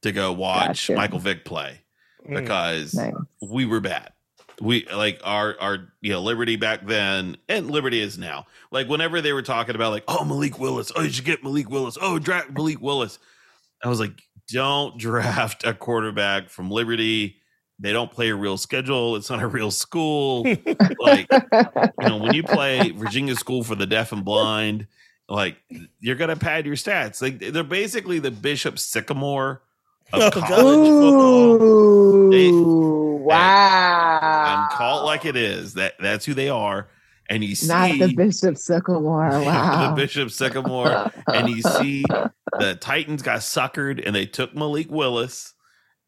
[0.03, 0.95] to go watch Gotcha.
[0.95, 1.81] Michael Vick play
[2.27, 2.41] Mm.
[2.41, 3.13] because Nice.
[3.41, 4.11] we were bad.
[4.61, 8.47] We like our our you know Liberty back then and Liberty is now.
[8.71, 11.69] Like whenever they were talking about like oh Malik Willis, oh you should get Malik
[11.69, 13.19] Willis, oh draft Malik Willis.
[13.83, 17.37] I was like, don't draft a quarterback from Liberty.
[17.79, 19.15] They don't play a real schedule.
[19.15, 20.43] It's not a real school.
[20.99, 24.87] like you know when you play Virginia School for the Deaf and Blind,
[25.29, 25.57] like
[25.99, 27.21] you're gonna pad your stats.
[27.21, 29.61] Like they're basically the Bishop Sycamore
[30.13, 30.47] of Oh, God.
[30.47, 31.63] college football.
[31.63, 32.51] Ooh, They-
[33.25, 34.69] wow.
[34.71, 35.73] I'm called like it is.
[35.75, 36.87] That that's who they are.
[37.29, 39.29] And you see Not the Bishop Sycamore.
[39.45, 39.89] Wow.
[39.93, 42.03] the Bishop Sycamore, and you see
[42.57, 45.53] the Titans got suckered, and they took Malik Willis,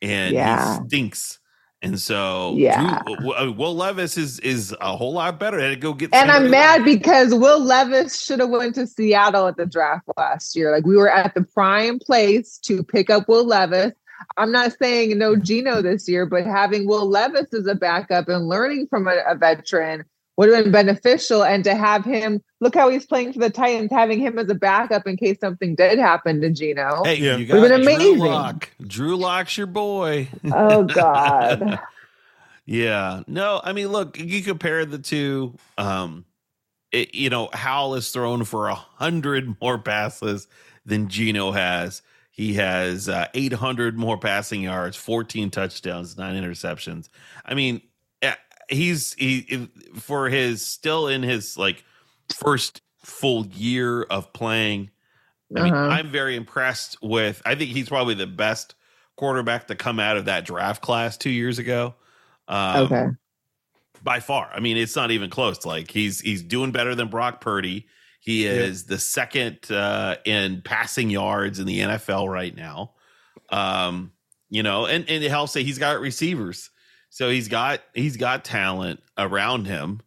[0.02, 0.80] and Yeah.
[0.80, 1.38] he stinks.
[1.84, 3.02] And so, Yeah.
[3.08, 5.58] Will- Levis is is a whole lot better.
[5.58, 6.14] They had to go get.
[6.14, 10.56] And I'm mad because Will Levis should have went to Seattle at the draft last
[10.56, 10.72] year.
[10.72, 13.94] Like we were at the prime place to pick up Will Levis.
[14.38, 18.48] I'm not saying no Geno this year, but having Will Levis as a backup and
[18.48, 20.04] learning from a, a veteran
[20.38, 21.44] would have been beneficial.
[21.44, 24.56] And to have him look how he's playing for the Titans, having him as a
[24.56, 27.04] backup in case something did happen to Geno.
[27.04, 27.38] Hey, Yeah.
[27.38, 28.18] you got been Drew amazing.
[28.20, 28.70] Lock.
[28.86, 30.28] Drew Lock's your boy.
[30.52, 31.80] Oh God.
[32.66, 33.24] Yeah.
[33.28, 35.56] No, I mean, look, you compare the two.
[35.78, 36.26] Um,
[36.92, 40.48] it, you know, Howell is thrown for a hundred more passes
[40.86, 42.02] than Geno has.
[42.30, 47.10] He has uh, 800 more passing yards, 14 touchdowns, nine interceptions.
[47.46, 47.82] I mean,
[48.72, 51.84] he's he for his still in his like
[52.34, 54.90] first full year of playing.
[55.56, 55.90] I mean, Uh-huh.
[55.92, 57.42] I'm very impressed with.
[57.46, 58.76] I think he's probably the best
[59.18, 61.96] quarterback to come out of that draft class two years ago.
[62.48, 63.06] Um, okay.
[64.04, 64.50] by far.
[64.54, 65.66] I mean, it's not even close.
[65.66, 67.88] Like he's he's doing better than Brock Purdy.
[68.22, 72.94] He is the second uh, in passing yards in the NFL right now.
[73.50, 74.12] Um,
[74.50, 76.70] you know, and and it helps that he's got receivers,
[77.12, 80.02] so he's got he's got talent around him.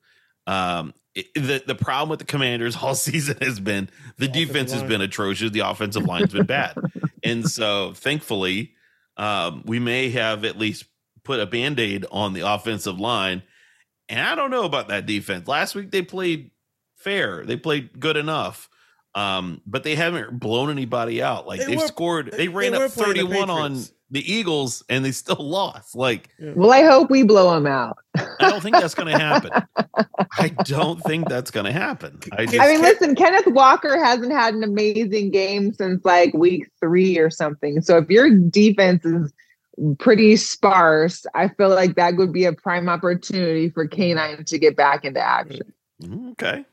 [0.48, 3.88] Um, it- the the problem with the Commanders all season has been
[4.18, 4.88] the Offensive defense has line.
[4.88, 5.50] been atrocious.
[5.52, 6.76] The offensive line's been bad,
[7.22, 8.72] and so thankfully,
[9.16, 10.86] um, we may have at least
[11.22, 13.42] put a band aid on the offensive line.
[14.10, 15.48] And I don't know about that defense.
[15.48, 16.50] Last week they played
[16.96, 17.44] fair.
[17.46, 18.68] They played good enough.
[19.14, 21.46] Um, but they haven't blown anybody out.
[21.46, 23.82] Like They have scored, they, they- ran up playing the 31 on.
[24.14, 25.94] The Eagles and they still lost.
[25.94, 27.98] Like, Well, I hope we blow them out.
[28.16, 29.50] I don't think that's gonna happen.
[30.38, 32.20] I don't think that's gonna happen.
[32.32, 36.32] I just I mean, Ken- listen, Kenneth Walker hasn't had an amazing game since like
[36.32, 37.82] week three or something.
[37.82, 39.32] So if your defense is
[39.98, 44.76] pretty sparse, I feel like that would be a prime opportunity for K9 to get
[44.76, 45.72] back into action.
[46.00, 46.64] Mm, okay.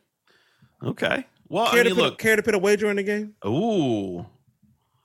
[0.84, 1.26] Okay.
[1.50, 2.18] Well, care, I to put, look.
[2.20, 3.34] care to put a wager in the game?
[3.46, 4.26] Ooh.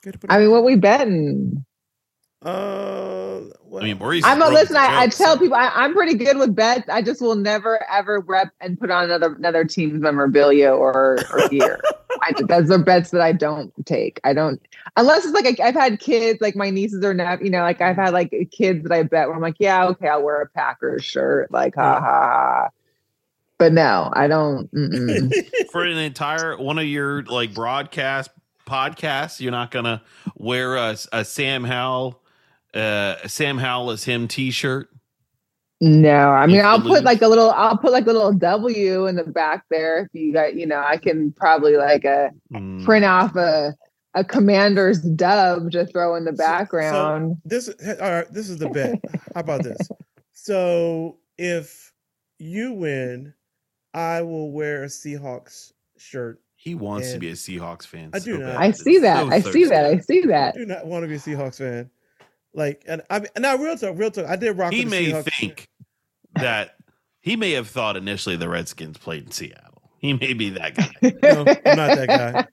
[0.03, 1.65] Care to put a- I mean, what we betting?
[2.47, 4.25] Uh, well, I mean, Maurice.
[4.25, 4.77] I'm a listen.
[4.77, 6.89] I, I tell so- people I, I'm pretty good with bets.
[6.89, 11.49] I just will never ever rep and put on another another team's memorabilia or or
[11.49, 11.81] gear.
[12.23, 14.21] I, those are bets that I don't take.
[14.25, 14.61] I don't
[14.97, 17.43] unless it's like I, I've had kids like my nieces or not.
[17.43, 20.09] You know, like I've had like kids that I bet where I'm like, yeah, okay,
[20.09, 21.51] I'll wear a Packers shirt.
[21.51, 22.69] Like, ha ha ha.
[23.59, 24.71] But no, I don't.
[25.73, 28.31] for an entire one of your like broadcast
[28.67, 30.03] podcasts, you're not gonna
[30.37, 32.23] wear a, a Sam Howell,
[32.77, 34.89] uh, Sam Howell is him T-shirt.
[35.81, 39.17] No, I mean I'll put like a little I'll put like a little W in
[39.17, 42.83] the back there if you got you know I can probably like a Mm.
[42.85, 43.75] print off a
[44.15, 47.37] a commander's dub to throw in the So- so- background.
[47.45, 47.69] this
[48.01, 48.33] all right.
[48.33, 48.99] This is the bet.
[49.35, 49.77] How about this?
[50.33, 51.93] So if
[52.39, 53.35] you win,
[53.93, 56.41] I will wear a Seahawks shirt.
[56.55, 58.11] He wants to be a Seahawks fan.
[58.15, 58.47] I do so not.
[58.55, 58.57] bad.
[58.57, 59.27] I see that.
[59.27, 59.85] so I see that.
[59.85, 60.23] I thirsty.
[60.23, 60.55] see I that.
[60.55, 61.91] do not want to be a Seahawks fan.
[62.57, 64.27] Like, and I mean, now real talk, real talk.
[64.27, 64.73] I did rock.
[64.73, 65.33] He with the may Seahawks.
[65.39, 65.69] think
[66.35, 66.75] that
[67.21, 69.63] he may have thought initially the Redskins played in Seattle.
[69.99, 70.91] He may be that guy.
[71.23, 72.47] No, I'm not that guy.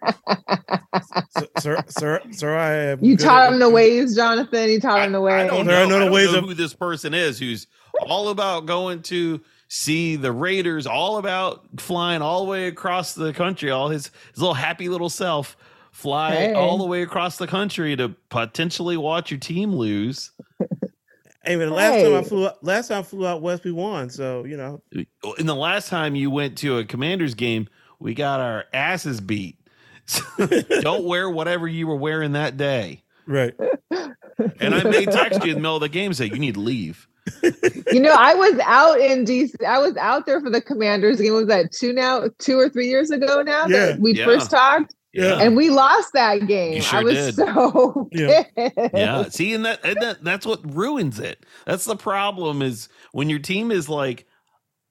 [1.38, 3.04] Sir, sir, sir, sir I am.
[3.04, 4.70] You taught him the ways, Jonathan.
[4.70, 5.52] You taught him the I ways.
[5.52, 7.68] don't know, are no I don't ways know of- who this person is who's
[8.02, 13.34] all about going to see the Raiders, all about flying all the way across the
[13.34, 15.58] country, all his, his little happy little self
[15.94, 16.54] fly Hey.
[16.54, 20.32] all the way across the country to potentially watch your team lose.
[21.46, 23.74] Hey, man, the last time I flew, out, last time I flew out west, we
[23.74, 24.10] won.
[24.10, 27.68] So you know, uh, And the last time you went to a Commanders game,
[28.00, 29.58] we got our asses beat.
[30.06, 30.24] So
[30.82, 33.04] don't wear whatever you were wearing that day.
[33.26, 33.54] right?
[34.60, 36.54] And I may text you in the middle of the game and say, you need
[36.56, 37.08] to leave.
[37.92, 39.64] You know, I was out in DC.
[39.66, 41.34] I was out there for the Commanders game.
[41.34, 43.86] Was that two now, two or three years ago now Yeah.
[43.88, 44.26] that we Yeah.
[44.26, 45.40] first talked, Yeah.
[45.42, 46.74] and we lost that game.
[46.74, 47.36] You sure I was did.
[47.36, 48.44] so Yeah.
[48.56, 48.80] pissed.
[48.94, 49.24] Yeah.
[49.30, 51.46] See, and that, and that that's what ruins it.
[51.66, 54.26] That's the problem is when your team is like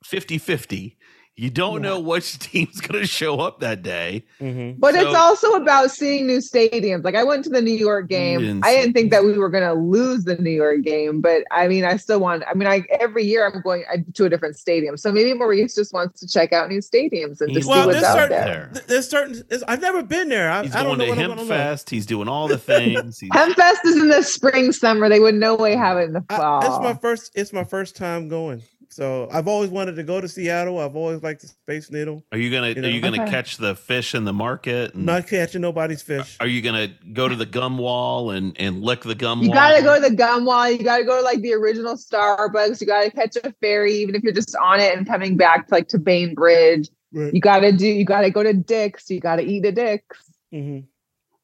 [0.05, 0.97] 50-50,
[1.35, 1.89] you don't Yeah.
[1.91, 4.23] know which team's gonna show up that day.
[4.39, 7.05] hmm But it's also about seeing new stadiums.
[7.05, 8.41] Like I went to the New York game.
[8.41, 11.45] didn't I didn't think that we were going to lose the New York game, but
[11.51, 12.45] I mean, I still want.
[12.49, 14.97] I mean, I every year I'm going to a different stadium.
[14.99, 18.01] So maybe Maurice just wants to check out new stadiums and just Well, see what's
[18.01, 18.71] there's out certain, there.
[18.73, 18.83] there.
[18.89, 19.35] there's certain.
[19.37, 20.51] it's- I've never been there.
[20.51, 21.49] I, He's I don't going know to what Hemp.
[21.49, 21.89] Fest.
[21.91, 23.19] He's doing all the things.
[23.19, 25.09] He's, Hempfest is in the spring, summer.
[25.09, 26.59] They would no way have it in the I, fall.
[26.61, 27.33] it's my first.
[27.35, 28.63] It's my first time going.
[28.93, 30.79] So I've always wanted to go to Seattle.
[30.79, 32.23] I've always liked the Space Needle.
[32.31, 33.31] are you gonna You are you gonna Okay.
[33.31, 34.93] catch the fish in the market?
[34.93, 36.37] And Not catching nobody's fish.
[36.41, 39.45] are you gonna go to the gum wall and and lick the gum wall?
[39.47, 39.55] You wall?
[39.55, 40.71] got to go to the gum wall.
[40.71, 42.83] You got to go to like the original Starbucks.
[42.83, 45.69] You got to catch a ferry, even if you're just on it and coming back
[45.69, 46.91] to like to Bainbridge.
[47.15, 47.33] Right.
[47.33, 47.87] You got to do.
[47.87, 49.09] You got to go to Dick's.
[49.09, 50.23] You got to eat a Dick's.
[50.53, 50.81] hmm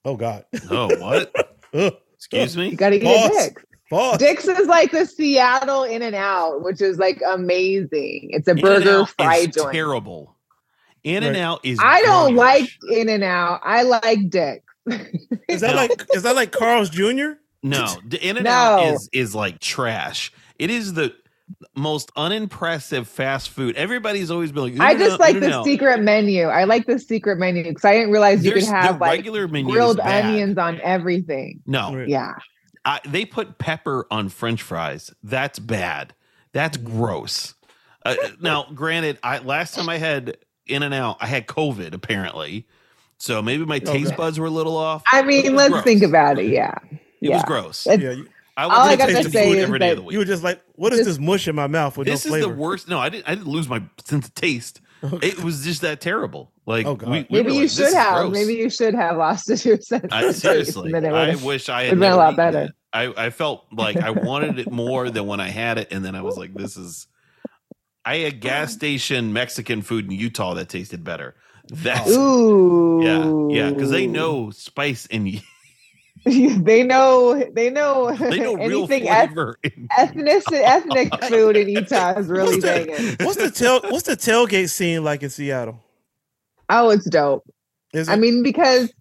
[0.04, 0.44] Oh God.
[0.70, 1.34] Oh, what?
[2.14, 2.68] Excuse me.
[2.68, 3.30] You got to eat Pause.
[3.30, 3.64] a Dick's.
[3.90, 4.18] Pause.
[4.18, 8.28] Dick's is like the Seattle In and Out, which is like amazing.
[8.32, 9.72] It's a burger In-N-Out fry is joint.
[9.72, 10.34] terrible.
[11.04, 11.78] In and out is.
[11.82, 12.78] I don't garbage.
[12.90, 13.60] like In and Out.
[13.64, 14.64] I like Dick's.
[15.48, 17.32] Is that like is that like Carl's Jr.?
[17.62, 18.92] No, the In and Out No.
[18.94, 20.32] is is like trash.
[20.58, 21.14] It is the
[21.74, 23.76] most unimpressive fast food.
[23.76, 24.80] Everybody's always been like.
[24.80, 26.44] I "In-N-Out, just like the In-N-Out." secret menu.
[26.46, 29.72] I like the secret menu because I didn't realize you could have like regular menu
[29.72, 31.60] grilled onions on everything.
[31.66, 32.34] No, Yeah.
[32.84, 35.12] I, they put pepper on French fries.
[35.22, 36.14] That's bad.
[36.52, 37.54] That's gross.
[38.04, 42.66] Uh, now, granted, I last time I had In and Out, I had COVID apparently,
[43.18, 45.02] so maybe my taste buds were a little off.
[45.12, 45.84] I mean, let's gross.
[45.84, 46.46] think about it.
[46.50, 46.74] Yeah.
[46.90, 47.34] It yeah.
[47.36, 47.86] was gross.
[47.86, 48.12] It's- Yeah.
[48.12, 50.00] You, I all I would gotta taste the say food is every day of that
[50.02, 50.12] the week.
[50.14, 52.34] you were just like, what is Just- this mush in my mouth with this no
[52.34, 52.54] is flavor?
[52.54, 52.88] the worst.
[52.88, 53.28] No, I didn't.
[53.28, 54.80] I didn't lose my sense of taste.
[55.02, 55.28] Okay.
[55.28, 56.52] It was just that terrible.
[56.66, 57.08] Like Oh, God.
[57.08, 58.16] we, we Maybe you like, should have.
[58.16, 58.32] gross.
[58.32, 60.06] Maybe you should have lost it your sense.
[60.12, 62.36] I, of taste, seriously, and then it I wish I had would've been a lot
[62.36, 62.60] better.
[62.62, 62.72] it.
[62.92, 66.14] I, I felt like I wanted it more than when I had it, and then
[66.14, 67.06] I was like, "This is."
[68.04, 71.36] I had gas station Mexican food in Utah that tasted better.
[71.70, 73.00] That's Ooh.
[73.02, 75.28] yeah, yeah, because they know spice and
[76.24, 77.44] they know.
[77.52, 78.14] They know.
[78.14, 79.36] they know anything eth-
[79.98, 83.16] ethnic ethnic food in Utah is really what's, banging.
[83.16, 83.80] the, what's the tail?
[83.84, 85.82] What's the tailgate scene like in Seattle?
[86.68, 87.48] Oh, it's dope.
[87.92, 88.92] Is I it- mean, because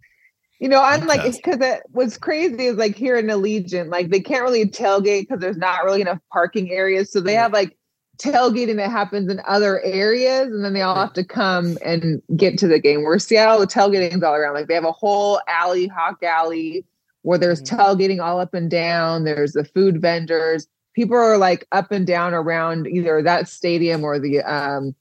[0.59, 4.19] you know, I'm like, because it, what's crazy is like here in Allegiant, like they
[4.19, 7.11] can't really tailgate because there's not really enough parking areas.
[7.11, 7.43] So they Yeah.
[7.43, 7.77] have like
[8.17, 11.01] tailgating that happens in other areas, and then they all mm.
[11.01, 13.03] have to come and get to the game.
[13.03, 14.55] Where Seattle, the tailgating's all around.
[14.55, 16.85] Like they have a whole alley, Hawk Alley,
[17.27, 17.77] where there's Mhm.
[17.77, 19.25] tailgating all up and down.
[19.25, 20.65] There's the food vendors.
[20.95, 24.95] People are like up and down around either that stadium or the um,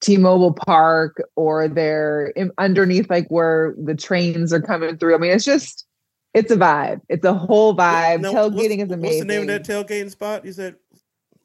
[0.00, 5.14] T-Mobile Park, or they're in, underneath like where the trains are coming through.
[5.14, 5.86] I mean, it's just
[6.34, 7.00] it's a vibe.
[7.08, 8.22] It's a whole vibe.
[8.22, 9.00] Now, Tailgating is amazing.
[9.00, 10.44] What's the name of that tailgating spot?
[10.44, 10.74] You said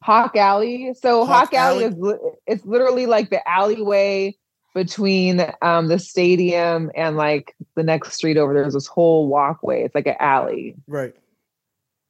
[0.02, 0.94] Hawk Alley.
[1.00, 2.16] So Hawk Hawk, Alley, Alley?
[2.16, 4.36] is it's literally like the alleyway
[4.74, 8.54] between um the stadium and like the next street over.
[8.54, 9.84] There's this whole walkway.
[9.84, 10.76] It's like an alley.
[10.88, 11.16] right,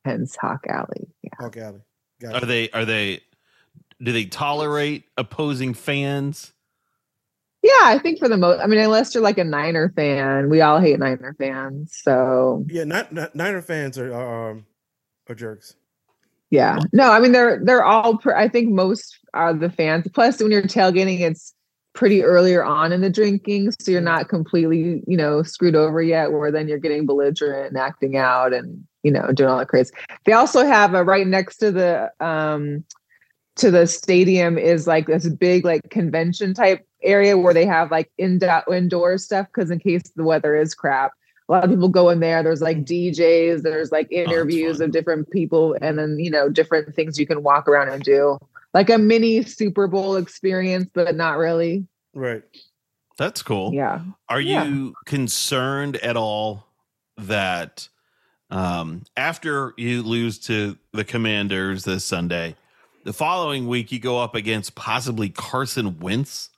[0.06, 1.08] Hence Hawk Alley.
[1.22, 1.30] Yeah.
[1.40, 1.82] Hawk Alley.
[2.22, 2.48] Got Are it.
[2.48, 2.70] they?
[2.72, 3.22] Are they?
[4.02, 6.52] Do they tolerate opposing fans?
[7.62, 10.60] Yeah, I think for the most, I mean, unless you're like a Niner fan, we
[10.60, 11.98] all hate Niner fans.
[12.04, 14.66] So Yeah, not, not Niner fans are are, um,
[15.30, 15.76] are jerks.
[16.50, 18.18] yeah, no, I mean they're they're all.
[18.18, 20.06] Pr- I think most are the fans.
[20.14, 21.54] Plus, when you're tailgating, it's
[21.94, 26.32] pretty earlier on in the drinking, so you're not completely you know screwed over yet.
[26.32, 29.92] Where then you're getting belligerent and acting out and you know doing all that crazy.
[30.26, 32.84] They also have a right next to the um
[33.56, 38.12] to the stadium is like this big like convention type area where they have like
[38.18, 41.12] indo- indoor stuff because in case the weather is crap
[41.50, 42.42] a lot of people go in there.
[42.42, 44.86] There's like DJs, there's like Oh, interviews fun.
[44.86, 48.38] of different people, and then you know different things you can walk around and do,
[48.74, 51.88] like a mini Super Bowl experience, but not really.
[52.14, 52.44] Right.
[53.18, 53.74] That's cool.
[53.74, 54.02] Yeah.
[54.30, 54.64] Are Yeah.
[54.66, 56.68] you concerned at all
[57.18, 57.88] that
[58.50, 62.56] um, after you lose to the Commanders this Sunday,
[63.04, 66.50] the following week you go up against possibly Carson Wentz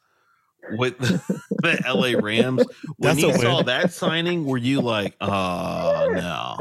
[0.78, 2.63] with the, LA Rams?
[2.97, 6.57] When That's you saw that signing, were you like, oh no?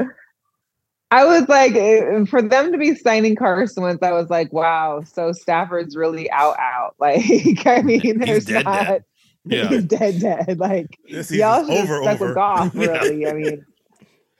[1.11, 5.03] I was like, eh, for them to be signing Carson Wentz, I was like, wow.
[5.03, 6.95] So Stafford's really out, out.
[6.99, 8.85] Like, I mean, there's dead, not.
[8.85, 9.03] dead.
[9.47, 9.67] Yeah.
[9.67, 10.57] He's dead, dead.
[10.59, 12.25] Like, y'all should over, stuck over.
[12.25, 12.85] with Goff, Yeah.
[12.87, 13.27] really.
[13.27, 13.65] I mean,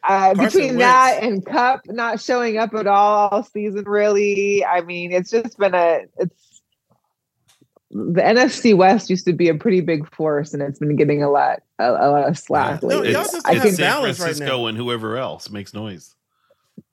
[0.04, 5.12] uh, between that and Kupp not showing up at all all season, really, I mean,
[5.12, 6.62] it's just been a it's
[7.92, 11.30] the NFC West used to be a pretty big force, and it's been getting a
[11.30, 13.12] lot a, a lot of slack No, lately.
[13.12, 14.66] y'all just I think, San balance right Francisco now.
[14.66, 16.16] and whoever else makes noise.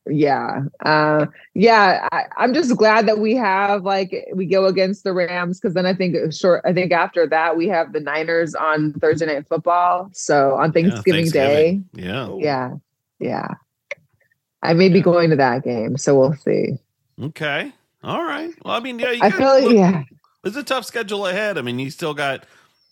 [0.06, 2.08] Yeah, uh, yeah.
[2.10, 5.86] I, I'm just glad that we have like we go against the Rams because then
[5.86, 6.62] I think short.
[6.64, 10.90] I think after that we have the Niners on Thursday Night Football, so on Yeah,
[10.90, 11.80] Thanksgiving Day.
[11.94, 12.26] Yeah.
[12.26, 12.38] Oh.
[12.40, 12.74] Yeah.
[13.18, 13.48] Yeah.
[14.62, 16.78] I may be going to that game, so we'll see.
[17.20, 17.72] Okay.
[18.04, 18.52] All right.
[18.64, 20.02] Well, I mean, yeah, you I feel like, look, yeah.
[20.44, 21.58] It's a tough schedule ahead.
[21.58, 22.44] I mean, you still got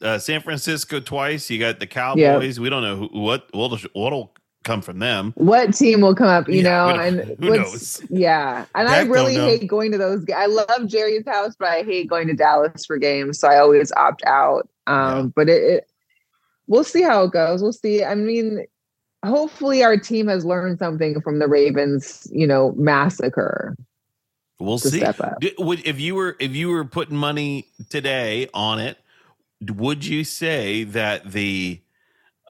[0.02, 1.50] uh, San Francisco twice.
[1.50, 2.60] You got the Cowboys.
[2.60, 4.32] We don't know who, what what'll, what'll
[4.64, 5.32] come from them.
[5.36, 6.88] What team will come up, you Yeah, know?
[7.00, 8.66] And who what's- Yeah.
[8.74, 10.24] And I really hate going to those.
[10.34, 13.38] I love Jerry's house, but I hate going to Dallas for games.
[13.38, 14.68] So I always opt out.
[14.86, 15.22] Um, Yeah.
[15.34, 15.90] But it, it,
[16.66, 17.62] we'll see how it goes.
[17.62, 18.04] We'll see.
[18.04, 18.66] I mean,
[19.24, 23.76] hopefully our team has learned something from the Ravens, you know, massacre
[24.58, 24.98] We'll see.
[24.98, 25.40] step up.
[25.40, 28.98] D- Would if you were if you were putting money today on it,
[29.74, 31.80] would you say that the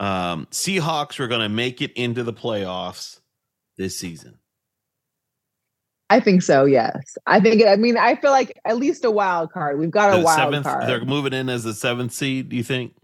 [0.01, 3.20] um, Seahawks were going to make it into the playoffs
[3.78, 4.38] this season?
[6.09, 6.64] I think so.
[6.64, 7.16] Yes.
[7.26, 9.78] I think, I mean, I feel like at least a wild card.
[9.78, 10.88] We've got a The wild seventh, card.
[10.88, 12.48] they're moving in as the seventh seed.
[12.48, 12.94] Do you think?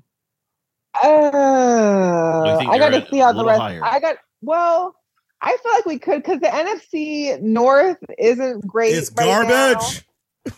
[1.01, 3.61] Uh, think I got to see how a the rest.
[3.61, 3.85] higher?
[3.85, 4.95] I got well.
[5.43, 8.95] I feel like we could because the NFC North isn't great.
[8.95, 10.03] It's right garbage.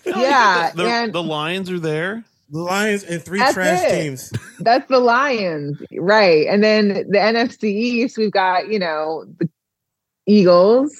[0.06, 2.24] No, you Yeah, the, the, and- the Lions are there.
[2.50, 4.02] The Lions and three That's trash it.
[4.02, 4.32] teams.
[4.60, 6.46] That's the Lions, right?
[6.46, 9.48] And then the NFC East, we've got you know the
[10.26, 10.94] Eagles.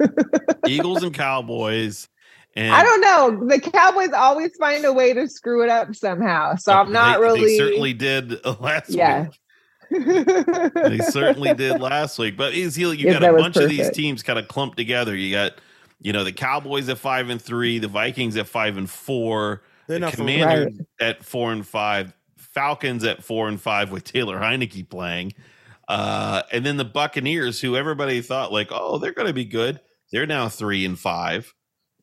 [0.66, 2.08] Eagles and Cowboys.
[2.54, 3.48] And I don't know.
[3.48, 6.56] The Cowboys always find a way to screw it up somehow.
[6.56, 7.40] So I'm not they, really.
[7.42, 9.26] They certainly did last Yeah.
[9.26, 9.40] week.
[9.90, 12.36] They certainly did last week.
[12.36, 15.14] But is you Yes, got a was bunch of these teams kind of clumped together.
[15.14, 15.52] You got,
[16.00, 19.98] you know, the Cowboys at five and three, the Vikings at five and four, They're
[19.98, 24.38] the not for Commanders at four and five, Falcons at four and five with Taylor
[24.38, 25.34] Heinicke playing.
[25.88, 29.80] Uh, and then the Buccaneers, who everybody thought like, oh, they're going to be good.
[30.10, 31.52] They're now three and five.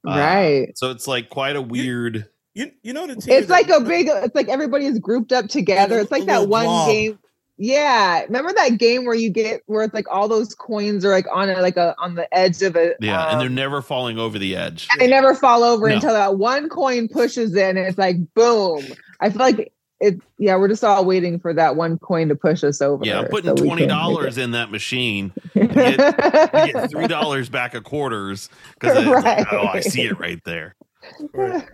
[0.08, 0.78] Uh, right.
[0.78, 2.30] So it's like quite a weird.
[2.54, 3.34] You you know the team.
[3.34, 4.08] It's like a big.
[4.08, 6.00] It's like everybody is grouped up together.
[6.00, 6.90] It's like that one blob.
[6.90, 7.20] game.
[7.58, 11.28] Yeah, remember that game where you get where it's like all those coins are like
[11.32, 14.18] on a like a on the edge of a Yeah, and um, they're never falling
[14.18, 14.88] over the edge.
[14.98, 15.96] they never fall over No.
[15.96, 18.84] until that one coin pushes in and it's like boom.
[19.20, 20.20] I feel like it.
[20.40, 23.06] Yeah, we're just all waiting for that one coin to push us over.
[23.06, 25.32] Yeah, putting so twenty dollars in that machine.
[25.54, 26.74] make get- it.
[26.74, 28.50] Get three dollars back of quarters
[28.80, 30.76] because like, oh, I see it right there.
[31.34, 31.68] Right.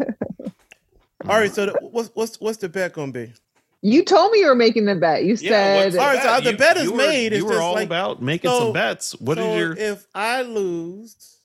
[1.27, 3.34] All right, so the, what's what's what's the bet gonna be?
[3.82, 5.23] You told me you were making the bet.
[5.23, 6.43] You Yeah, what's said All right, so bet?
[6.43, 7.27] the bet is you were, made.
[7.34, 9.13] It's You were just all like- about making so- some bets.
[9.21, 9.71] What is so your?
[9.77, 11.38] if I lose,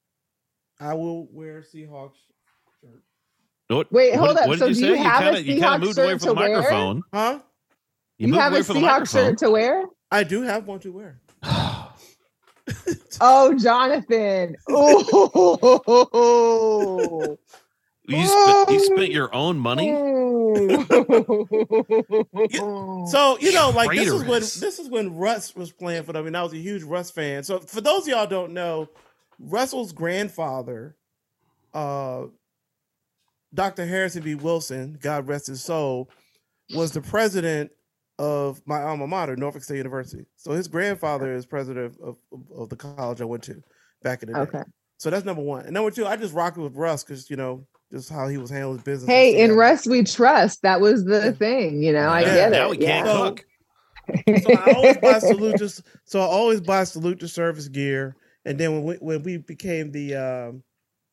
[0.81, 2.17] I will wear Seahawks
[2.81, 3.03] shirt.
[3.69, 4.49] What, Wait, what- hold up.
[4.49, 4.89] What did So you do say?
[4.89, 6.57] you have a kinda, you kinda Seahawks moved away shirt from the to wear?
[6.59, 7.03] microphone.
[7.13, 7.39] Huh?
[8.19, 9.85] You, you, have a away from the Seahawks shirt to wear.
[10.11, 11.21] I do have one to wear.
[13.21, 14.57] Oh, Jonathan.
[14.69, 15.79] Oh.
[18.07, 19.91] you, spent, you spent your own money.
[23.07, 26.27] So you know, like this is when this is when Russ was playing for them,
[26.27, 27.43] and I was a huge Russ fan.
[27.43, 28.89] So for those of y'all don't know,
[29.39, 30.97] Russell's grandfather,
[31.73, 32.25] uh,
[33.53, 33.87] Dr.
[33.87, 34.35] Harrison B.
[34.35, 36.09] Wilson, God rest his soul,
[36.75, 37.71] was the president
[38.19, 40.25] of my alma mater, Norfolk State University.
[40.37, 43.63] So his grandfather is president of, of, of the college I went to
[44.03, 44.41] back in the day.
[44.41, 44.63] okay.
[44.99, 45.65] So that's number one.
[45.65, 48.51] And number two, I just rocked with Russ because you know just how he was
[48.51, 49.09] handling his business.
[49.09, 50.63] Hey, in Russ we trust.
[50.63, 52.09] That was the thing, you know.
[52.09, 52.71] I Yeah, get now it.
[52.71, 53.13] we can't yeah.
[53.13, 53.47] So- cook.
[54.43, 55.69] so I always buy salute to,
[56.05, 58.17] so I always buy salute to service gear.
[58.45, 60.63] And then when we, when we became the um,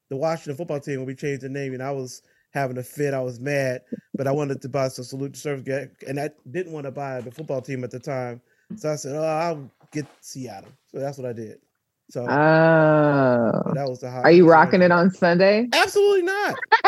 [0.10, 2.22] the Washington football team, when we changed the name, and I was
[2.54, 3.82] having a fit, I was mad,
[4.16, 6.92] but I wanted to buy some salute to service gear, and I didn't want to
[6.92, 8.42] buy the football team at the time.
[8.76, 10.72] So I said, "Oh, I'll get Seattle.
[10.88, 11.60] So that's what I did.
[12.12, 13.72] So Oh.
[13.74, 14.22] that was the high.
[14.22, 15.68] Are you rocking it on Sunday?
[15.72, 16.56] Absolutely not.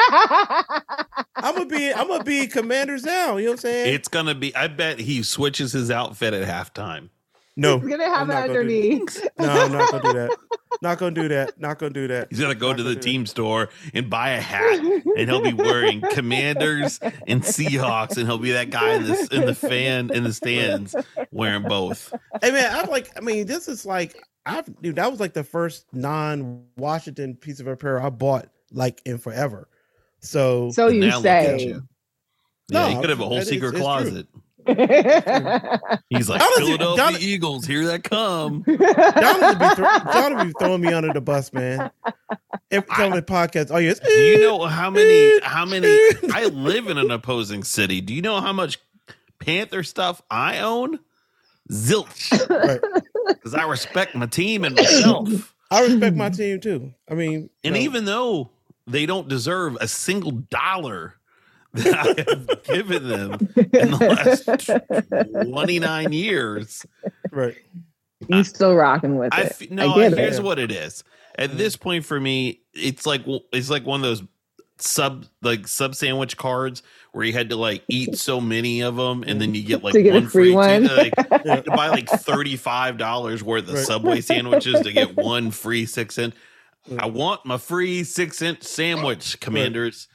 [1.35, 3.37] I'm gonna be I'm gonna be commanders now.
[3.37, 3.95] You know what I'm saying?
[3.95, 4.55] It's gonna be.
[4.55, 7.09] I bet he switches his outfit at halftime.
[7.55, 9.27] no, He's gonna I'm have it not gonna do underneath.
[9.39, 10.37] no, I'm not gonna do that.
[10.81, 11.59] Not gonna do that.
[11.59, 12.27] Not gonna do that.
[12.29, 15.29] He's gonna go Not to gonna the do team store and buy a hat, and
[15.29, 19.55] he'll be wearing Commanders and Seahawks, and he'll be that guy in the in the
[19.55, 20.93] fan in the stands
[21.31, 22.13] wearing both.
[22.41, 25.43] Hey man, I'm like, I mean, this is like, I've dude, that was like the
[25.43, 29.67] first non-Washington piece of apparel I bought like in forever.
[30.19, 31.59] So, So you Now look say.
[31.65, 31.83] you.
[32.71, 33.81] No, Yeah, he could have a whole secret it's true.
[33.81, 34.27] closet.
[36.09, 38.63] He's like Jonathan- Philadelphia Jonathan- Eagles, here that come.
[38.67, 41.91] Jonathan be, thro- Jonathan be throwing me under the bus, man.
[42.71, 45.87] Every time the podcast, oh yes, Do you know how many how many
[46.33, 47.99] I live in an opposing city?
[48.01, 48.79] Do you know how much
[49.39, 50.99] Panther stuff I own?
[51.71, 52.31] Zilch.
[52.49, 52.79] Right.
[53.27, 55.55] Because I respect my team and myself.
[55.71, 56.93] I respect my team too.
[57.09, 58.51] I mean, And you know, even though
[58.87, 61.15] they don't deserve a single dollar
[61.73, 64.93] that I have given them in the
[65.35, 66.85] last 29 years,
[67.31, 67.55] right,
[68.27, 69.57] you still rocking with I it.
[69.59, 70.43] f- no, I get here's it.
[70.43, 71.03] what it is.
[71.37, 71.57] At mm.
[71.57, 74.23] this point for me, it's like it's like one of those
[74.77, 76.83] sub like sub sandwich cards
[77.13, 79.93] where you had to like eat so many of them and then you get like
[79.93, 80.87] To get a one free free, one.
[80.87, 81.61] two- like you Yeah.
[81.61, 83.85] to buy like $35 worth of Right.
[83.85, 86.33] subway sandwiches to get one free six cent
[86.99, 90.07] i want my free six cent sandwich commanders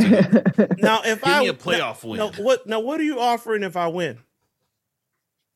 [0.00, 3.62] now if give I me a playoff win now, what now what are you offering
[3.62, 4.18] if I win?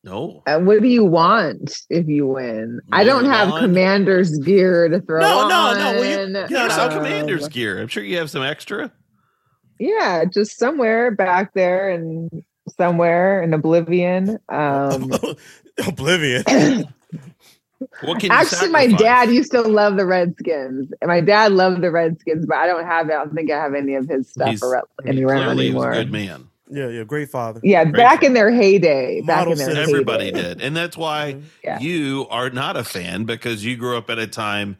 [0.04, 2.80] no Uh, what do you want if you win?
[2.92, 3.60] I don't have Lawn.
[3.62, 5.78] commander's gear to throw No, no, on.
[5.78, 8.42] no, well, you- you Yeah, have some um, commanders gear i'm sure you have some
[8.42, 8.92] extra
[9.80, 12.44] Yeah, just somewhere back there and
[12.76, 14.38] somewhere in oblivion.
[14.48, 15.10] Um,
[15.86, 16.44] Oblivion.
[18.02, 20.92] what can you actually, my dad used to love the Redskins.
[21.00, 23.12] And my dad loved the Redskins, but I don't have it.
[23.14, 25.74] I don't think I have any of his stuff He's- around, any around clearly he
[25.74, 25.92] was anymore.
[25.92, 27.58] a good man yeah, yeah, great father.
[27.64, 29.22] Yeah, Great back for- in their heyday.
[29.22, 29.90] Back Model in their citizen.
[29.92, 30.40] everybody heyday.
[30.42, 31.80] did and that's why Yeah.
[31.80, 34.76] you are not a fan because you grew up at a time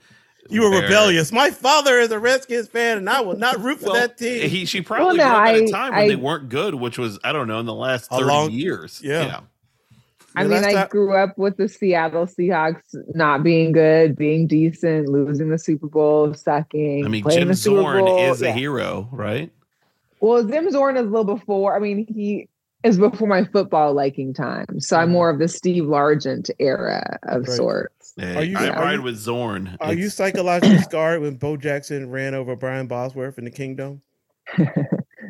[0.49, 1.31] You were rebellious.
[1.33, 4.49] My father is a Redskins fan, and I will not root for Well, that team.
[4.49, 6.99] he she probably Well, no, grew up at a time when they weren't good, which
[6.99, 9.01] was I don't know in the last A thirty long- years.
[9.05, 9.41] yeah.
[10.37, 15.09] I mean, I not- grew up with the Seattle Seahawks not being good, being decent,
[15.09, 17.05] losing the Super Bowl, sucking.
[17.05, 18.31] I mean, Jim Zorn Bowl.
[18.31, 19.51] is a hero, right?
[20.21, 21.75] Well, Jim Zorn is a little before.
[21.75, 22.49] I mean, he
[22.85, 24.79] is before my football liking time.
[24.81, 25.13] So I'm Mhm.
[25.13, 27.57] more of the Steve Largent era of Right.
[27.57, 28.00] sorts.
[28.17, 29.77] Yeah, Are you- I are ride you- with Zorn.
[29.81, 34.03] Are you psychologically scarred when Bo Jackson ran over Brian Bosworth in the Kingdom?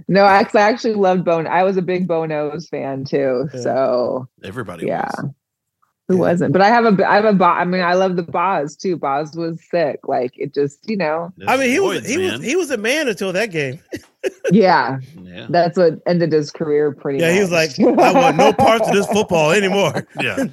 [0.08, 1.46] No, actually, I actually loved Bone.
[1.46, 3.48] I was a big Bono's fan too.
[3.54, 3.60] Yeah.
[3.60, 4.86] So everybody?
[4.86, 5.08] yeah.
[5.22, 5.30] was.
[6.10, 6.20] Who Yeah.
[6.20, 6.52] wasn't?
[6.52, 8.96] But I have a, I have a, Bo- I mean, I love the Boz too.
[8.96, 10.00] Boz was sick.
[10.08, 12.70] Like it just, you know, That's I mean, he was Lloyd's, he was he was
[12.70, 13.80] a man until that game.
[14.50, 17.20] yeah, yeah, that's what ended his career pretty.
[17.20, 20.06] Yeah, he was like, I want no parts of this football anymore.
[20.20, 20.44] yeah.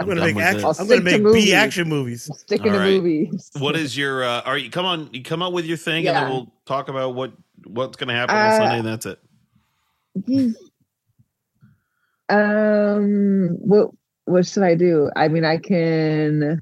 [0.00, 0.56] I'm gonna make action.
[0.58, 0.64] this.
[0.64, 1.44] I'll I'm gonna stick to make movies.
[1.46, 2.30] B action movies.
[2.36, 2.94] sticking All to right.
[3.02, 3.50] movies.
[3.58, 4.24] What is your?
[4.24, 5.08] uh Are you come on?
[5.12, 7.32] You come up with your thing, and then we'll talk about what
[7.64, 9.18] what's going to happen on Uh, Sunday, and that's it.
[12.28, 13.90] um, what
[14.28, 15.10] what should I do?
[15.16, 16.60] I mean, I can.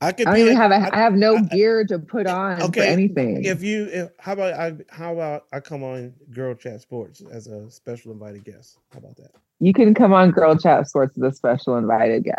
[0.00, 0.42] I could I don't be.
[0.42, 0.70] even have.
[0.70, 3.44] A, I- I have no I- gear to put on for anything.
[3.44, 4.74] if you, if, how about I?
[4.90, 8.78] How about I come on Girl Chat Sports as a special invited guest?
[8.92, 9.30] How about that?
[9.60, 12.38] you can come on Girl Chat Sports as a special invited guest.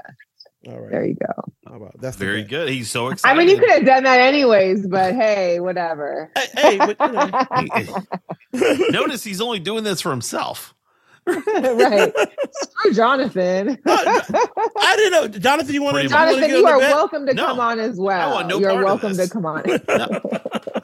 [0.67, 0.91] All right.
[0.91, 1.33] There you go.
[1.67, 2.69] How about that's Very good.
[2.69, 3.33] He's so excited.
[3.33, 6.31] I mean, you could have done that anyways, but hey, whatever.
[6.37, 7.83] Hey, hey, but you
[8.53, 10.73] know, Notice he's only doing this for himself.
[11.75, 12.13] right.
[12.53, 13.77] Screw Jonathan.
[13.85, 15.73] I didn't know, Jonathan.
[15.73, 15.99] You want to?
[16.01, 16.29] Pretty much.
[16.31, 17.45] Jonathan, you are welcome to No.
[17.47, 18.31] come on as well.
[18.31, 19.27] want no You're part of welcome this.
[19.27, 19.63] to come on.
[19.87, 20.21] No,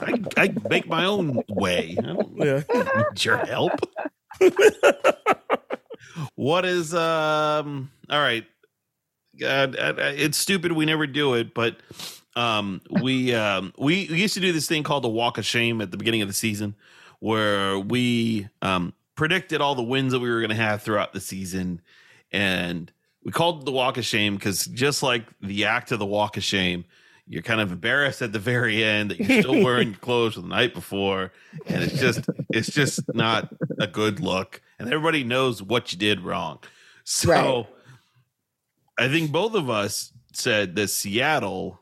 [0.02, 1.96] I, I make my own way.
[1.98, 2.62] I don't Yeah.
[3.12, 3.72] need your help.
[6.36, 7.92] what is um?
[8.10, 8.46] All right.
[9.40, 10.72] God, I- I- it's stupid.
[10.72, 11.78] We never do it, but
[12.36, 15.82] um, we um, we we used to do this thing called the Walk of Shame
[15.82, 16.76] at the beginning of the season,
[17.20, 21.22] where we um predicted all the wins that we were going to have throughout the
[21.22, 21.82] season,
[22.32, 22.92] and
[23.24, 26.38] we called it the Walk of Shame because just like the act of the Walk
[26.38, 26.86] of Shame,
[27.28, 30.44] you're kind of embarrassed at the very end that you're still wearing your clothes from
[30.44, 31.32] the night before,
[31.66, 36.22] and it's just it's just not a good look, and everybody knows what you did
[36.22, 36.60] wrong.
[37.04, 37.68] So Right.
[38.98, 41.80] I think both of us said that Seattle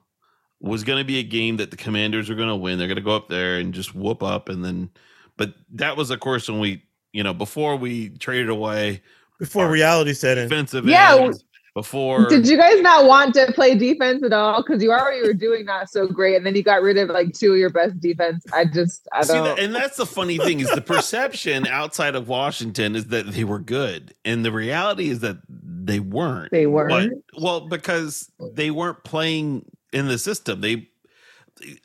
[0.59, 2.77] was going to be a game that the Commanders are going to win.
[2.77, 4.89] They're going to go up there and just whoop up, and then,
[5.35, 9.01] but that was of course when we, you know, before we traded away
[9.39, 10.49] before reality set in.
[10.49, 14.61] defensive Yeah, ends, before Did you guys not want to play defense at all?
[14.61, 17.33] Because you already were doing not so great, and then you got rid of like
[17.33, 18.45] two of your best defense.
[18.53, 19.43] I just, I don't.
[19.43, 23.43] that, and that's the funny thing is the perception outside of Washington is that they
[23.43, 26.51] were good, and the reality is that they weren't.
[26.51, 27.23] they weren't.
[27.37, 30.61] well, because they weren't playing in the system.
[30.61, 30.89] They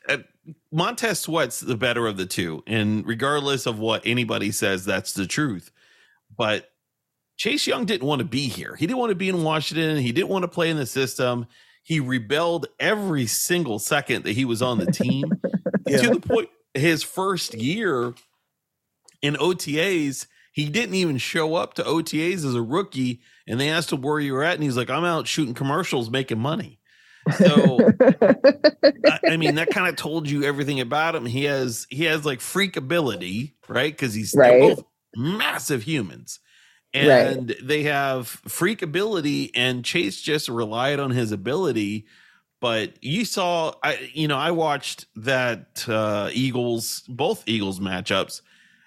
[0.07, 0.17] uh,
[0.71, 5.25] Montez Sweat's the better of the two, and regardless of what anybody says, that's the
[5.27, 5.71] truth.
[6.35, 6.69] But
[7.37, 8.75] Chase Young didn't want to be here.
[8.75, 9.97] He didn't want to be in Washington.
[9.97, 11.47] He didn't want to play in the system.
[11.83, 15.23] He rebelled every single second that he was on the team
[15.87, 16.01] Yeah.
[16.01, 18.13] to the point his first year
[19.21, 23.21] in OTAs, he didn't even show up to OTAs as a rookie.
[23.47, 26.09] And they asked him where you were at, and he's like, I'm out shooting commercials,
[26.11, 26.78] making money.
[27.31, 27.95] So
[29.05, 31.25] I, I mean, that kind of told you everything about him.
[31.25, 33.91] He has he has like freak ability, right?
[33.91, 34.59] Because he's Right.
[34.59, 34.83] both
[35.15, 36.39] massive humans.
[36.95, 37.37] Right.
[37.37, 42.07] And they have freak ability, and Chase just relied on his ability.
[42.61, 48.41] But you saw, I you know, I watched that uh Eagles, both Eagles matchups.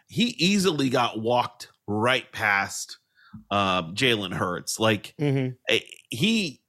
[0.08, 2.98] He easily got walked right past
[3.50, 4.78] uh Jalen Hurts.
[4.80, 5.48] Like hmm
[6.10, 6.60] he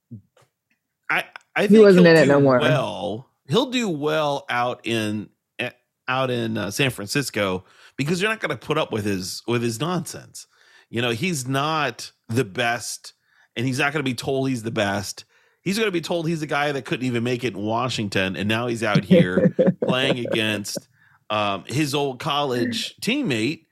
[1.09, 1.25] i
[1.55, 2.59] i He wasn't he'll in it no more.
[2.59, 3.29] well.
[3.47, 5.29] He'll do well out in
[5.59, 5.71] eh,
[6.07, 7.65] out in uh, san francisco
[7.97, 10.47] because you're not going to put up with his with his nonsense.
[10.89, 13.13] You know he's not the best
[13.55, 15.25] and he's not going to be told he's the best.
[15.61, 18.35] He's going to be told he's the guy that couldn't even make it in washington
[18.35, 20.89] and now he's out here playing against
[21.29, 23.65] um, his old college teammate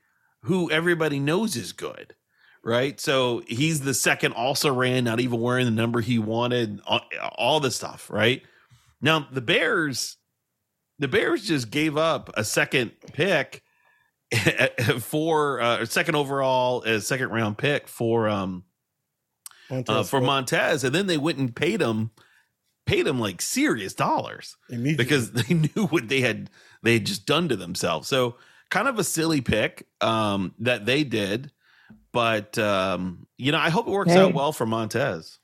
[0.44, 2.14] who everybody knows is good
[2.64, 2.98] right?
[3.00, 7.00] So he's the second also ran not even wearing the number he wanted all,
[7.36, 8.42] all the stuff right?
[9.00, 10.16] Now the bears
[10.98, 13.62] the bears just gave up a second pick
[15.00, 18.64] for uh second overall uh, second round pick for um
[19.88, 22.10] uh, for Montez and then they went and paid him
[22.86, 24.56] paid him like serious dollars
[24.96, 26.50] because they knew what they had
[26.82, 28.08] they had just done to themselves.
[28.08, 28.36] So
[28.70, 31.52] kind of a silly pick um, that they did,
[32.12, 34.20] but um, you know I hope it works Hey.
[34.20, 35.38] out well for Montez.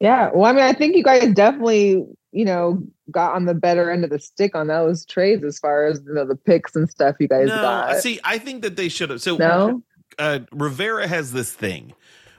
[0.00, 0.30] yeah.
[0.34, 4.04] Well, I mean, I think you guys definitely, you know, got on the better end
[4.04, 7.16] of the stick on those trades as far as you know the picks and stuff
[7.20, 7.96] you guys No, got.
[7.98, 9.20] see, I think that they should have.
[9.20, 9.82] So No,
[10.18, 11.92] uh, Rivera has this thing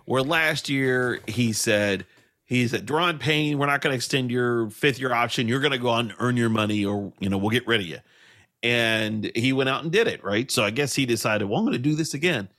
[0.05, 2.05] where last year he said
[2.45, 5.47] he said, "Daron Payne, we're not going to extend your fifth year option.
[5.47, 7.79] You're going to go out and earn your money, or you know, we'll get rid
[7.81, 7.99] of you."
[8.63, 10.51] And he went out and did it, right?
[10.51, 12.49] So I guess he decided, "Well, I'm going to do this again."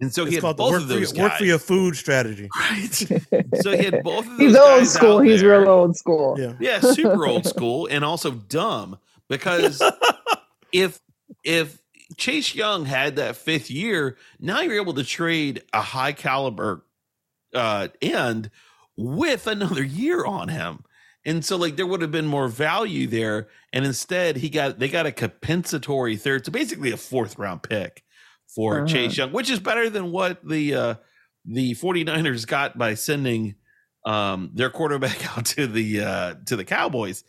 [0.00, 1.44] And so he it's had called the both work of for, your, those work for
[1.44, 2.48] your food strategy.
[2.58, 2.94] right?
[3.62, 5.20] so he had both of those he's old guys school.
[5.20, 5.60] He's there.
[5.60, 6.36] real old school.
[6.38, 6.54] Yeah.
[6.60, 9.82] Yeah, super old school and also dumb because
[10.72, 11.00] if
[11.44, 11.80] if
[12.16, 16.84] Chase Young had that fifth year, now you're able to trade a high caliber
[17.54, 18.50] uh end
[18.96, 20.84] with another year on him.
[21.24, 24.88] And so like there would have been more value there and instead he got they
[24.88, 28.04] got a compensatory third so basically a fourth round pick
[28.56, 28.86] for Uh-huh.
[28.86, 30.94] Chase Young, which is better than what the uh
[31.44, 33.54] the 49ers got by sending
[34.04, 37.22] um their quarterback out to the uh to the Cowboys.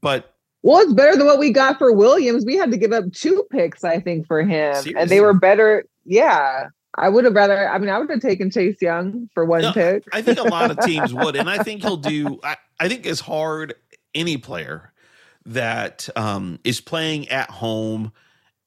[0.00, 2.46] But Well, it's better than what we got for Williams.
[2.46, 5.84] We had to give up two picks, I think, for him, and they were better.
[6.04, 7.68] Yeah, I would have rather.
[7.68, 10.04] I mean, I would have taken Chase Young for one No, pick.
[10.12, 12.40] I think a lot of teams would, and I think he'll do.
[12.42, 13.74] I, I think as hard
[14.14, 14.92] any player
[15.44, 18.12] that um, is playing at home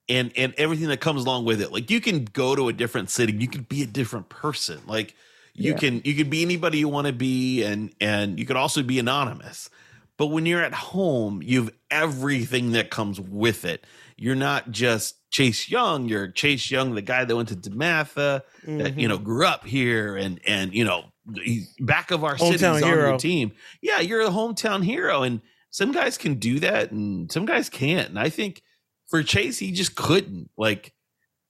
[0.10, 1.72] and and everything that comes along with it.
[1.72, 4.82] Like you can go to a different city, you can be a different person.
[4.86, 5.16] Like
[5.54, 5.78] you Yeah.
[5.78, 9.00] can you can be anybody you want to be, and and you can also be
[9.00, 9.70] anonymous.
[10.18, 13.86] But when you're at home, you've everything that comes with it.
[14.18, 16.08] You're not just Chase Young.
[16.08, 19.02] You're Chase Young, the guy that went to DeMatha that Mhm.
[19.02, 21.06] you know grew up here and and you know
[21.44, 23.52] he's back of our cities on your team.
[23.82, 25.42] Yeah, you're a hometown hero, and
[25.72, 28.10] some guys can do that, and some guys can't.
[28.10, 28.62] And I think
[29.10, 30.50] for Chase, he just couldn't.
[30.58, 30.94] Like,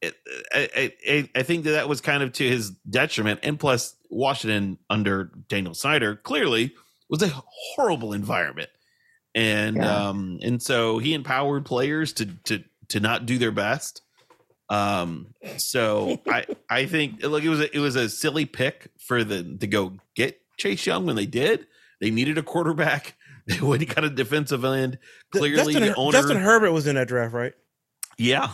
[0.02, 0.16] it,
[0.54, 3.40] I, I I- think that that was kind of to his detriment.
[3.44, 6.74] And plus, Washington under Daniel Snyder clearly
[7.10, 7.30] was a
[7.76, 8.70] horrible environment,
[9.34, 10.08] and Yeah.
[10.10, 14.02] um and so he empowered players to to to not do their best.
[14.70, 15.28] Um,
[15.58, 19.44] so I I think like it was a, it was a silly pick for the
[19.60, 21.68] to go get Chase Young when they did.
[22.02, 23.16] They needed a quarterback.
[23.48, 24.98] They went and got a defensive end.
[25.32, 26.12] Clearly, Justin, the owner.
[26.14, 27.54] Justin Herbert was in that draft, right?
[28.18, 28.50] yeah,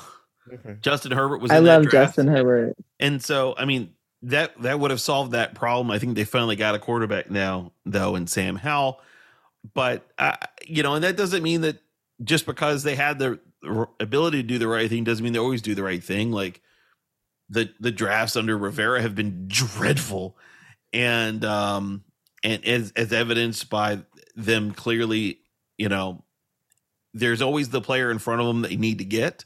[0.52, 0.78] Okay.
[0.82, 1.52] Justin Herbert was.
[1.52, 2.10] I in that love draft.
[2.10, 2.76] Justin Herbert.
[3.00, 5.92] And so, I mean, that that would have solved that problem.
[5.92, 9.00] I think they finally got a quarterback now, though, in Sam Howell.
[9.74, 11.80] But uh, you know, and that doesn't mean that
[12.24, 13.40] just because they had the
[14.00, 16.32] ability to do the right thing doesn't mean they always do the right thing.
[16.32, 16.62] Like
[17.50, 20.38] the the drafts under Rivera have been dreadful,
[20.92, 22.04] and um
[22.44, 24.00] and as as evidenced by
[24.36, 25.40] them clearly,
[25.78, 26.24] you know,
[27.14, 29.46] there's always the player in front of them they need to get.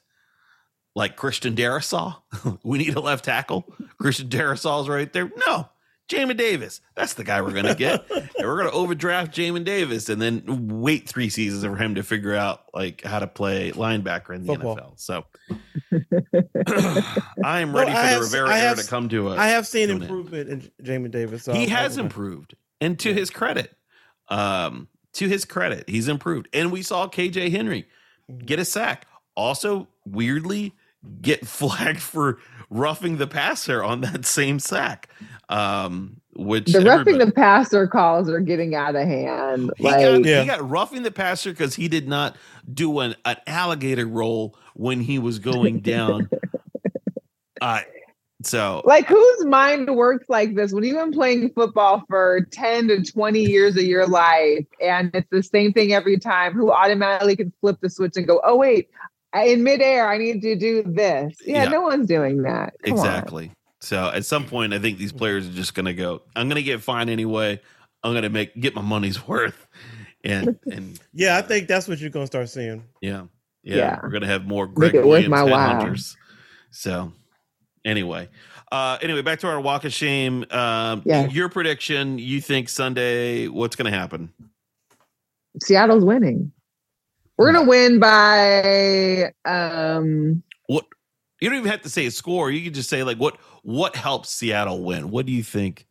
[0.96, 2.16] Like Christian Darrisaw,
[2.64, 3.66] we need a left tackle.
[4.00, 5.30] Christian Darrisaw's right there.
[5.46, 5.68] No,
[6.08, 6.80] Jamin Davis.
[6.96, 8.10] That's the guy we're going to get.
[8.16, 12.04] and we're going to overdraft Jamin Davis and then wait three seasons for him to
[12.04, 14.78] figure out like how to play linebacker in the Football.
[14.78, 15.00] NFL.
[15.00, 15.26] So
[17.44, 19.30] I am ready Well, I for have- the Rivera I era have- to come to
[19.30, 19.40] us.
[19.40, 21.44] I have seen improvement in Jamin Davis.
[21.44, 23.76] So he I'll- has improved, and to his credit,
[24.30, 26.48] um, to his credit, he's improved.
[26.54, 27.88] And we saw KJ Henry
[28.32, 28.46] Mm-hmm.
[28.46, 29.08] get a sack.
[29.36, 30.74] Also, weirdly,
[31.22, 35.10] get flagged for roughing the passer on that same sack.
[35.50, 39.74] Um, which The roughing the passer calls are getting out of hand.
[39.78, 40.42] he Like got, Yeah.
[40.42, 42.38] he got roughing the passer because he did not
[42.72, 46.30] do an, an alligator roll when he was going down.
[47.62, 47.82] uh,
[48.46, 53.04] so like whose mind works like this when you've been playing football for 10 to
[53.04, 57.52] 20 years of your life and it's the same thing every time who automatically can
[57.60, 58.90] flip the switch and go oh wait
[59.36, 61.70] in midair i need to do this yeah, Yeah.
[61.70, 63.06] no one's doing that Come on.
[63.06, 63.52] Exactly.
[63.82, 66.24] So at some point, I think these players are just going to go.
[66.36, 67.62] I'm going to get fined anyway.
[68.04, 69.68] I'm going to make get my money's worth,
[70.24, 72.84] and and Yeah, I think that's what you're gonna start seeing.
[73.02, 73.26] yeah,
[73.62, 74.00] yeah, Yeah.
[74.02, 75.76] we're going to have more Greg it Williams my while.
[75.84, 76.16] headhunters.
[76.72, 77.12] So
[77.86, 78.28] anyway,
[78.72, 80.46] uh, anyway, back to our walk of shame.
[80.52, 81.32] Um, Yes.
[81.34, 82.20] your prediction.
[82.20, 83.48] You think Sunday?
[83.48, 84.34] What's going to happen?
[85.64, 86.52] seattle's winning
[87.38, 90.86] we're gonna win by um What
[91.40, 92.52] you don't even have to say a score.
[92.52, 95.12] You can just say like what what helps Seattle win.
[95.12, 95.86] What do you think?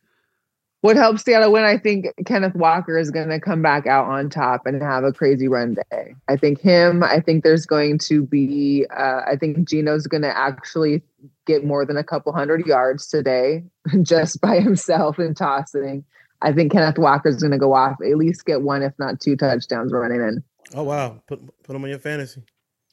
[0.85, 4.29] what helps Seattle win, I think Kenneth Walker is going to come back out on
[4.29, 6.15] top and have a crazy run day.
[6.29, 7.03] I think him.
[7.03, 8.85] I think there's going to be.
[8.95, 11.03] Uh, I think Geno's going to actually
[11.47, 13.65] get more than a couple hundred yards today,
[14.03, 16.05] just by himself in tossing.
[16.43, 19.37] I think Kenneth Walker's going to go off, at least get one, if not two
[19.37, 20.45] touchdowns running in.
[20.75, 22.43] Oh wow, put put them on your fantasy.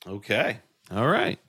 [0.07, 0.59] Okay.
[0.89, 1.39] All right.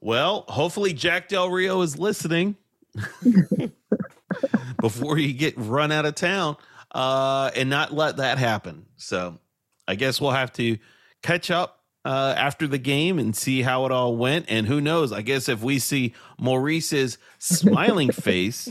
[0.00, 2.56] Well, hopefully Jack Del Rio is listening
[4.80, 6.56] before you get run out of town
[6.92, 8.86] uh, and not let that happen.
[8.96, 9.38] So
[9.86, 10.78] I guess we'll have to
[11.22, 11.77] catch up
[12.08, 14.46] uh, after the game and see how it all went.
[14.48, 15.12] And who knows?
[15.12, 18.66] I guess if we see Maurice's smiling face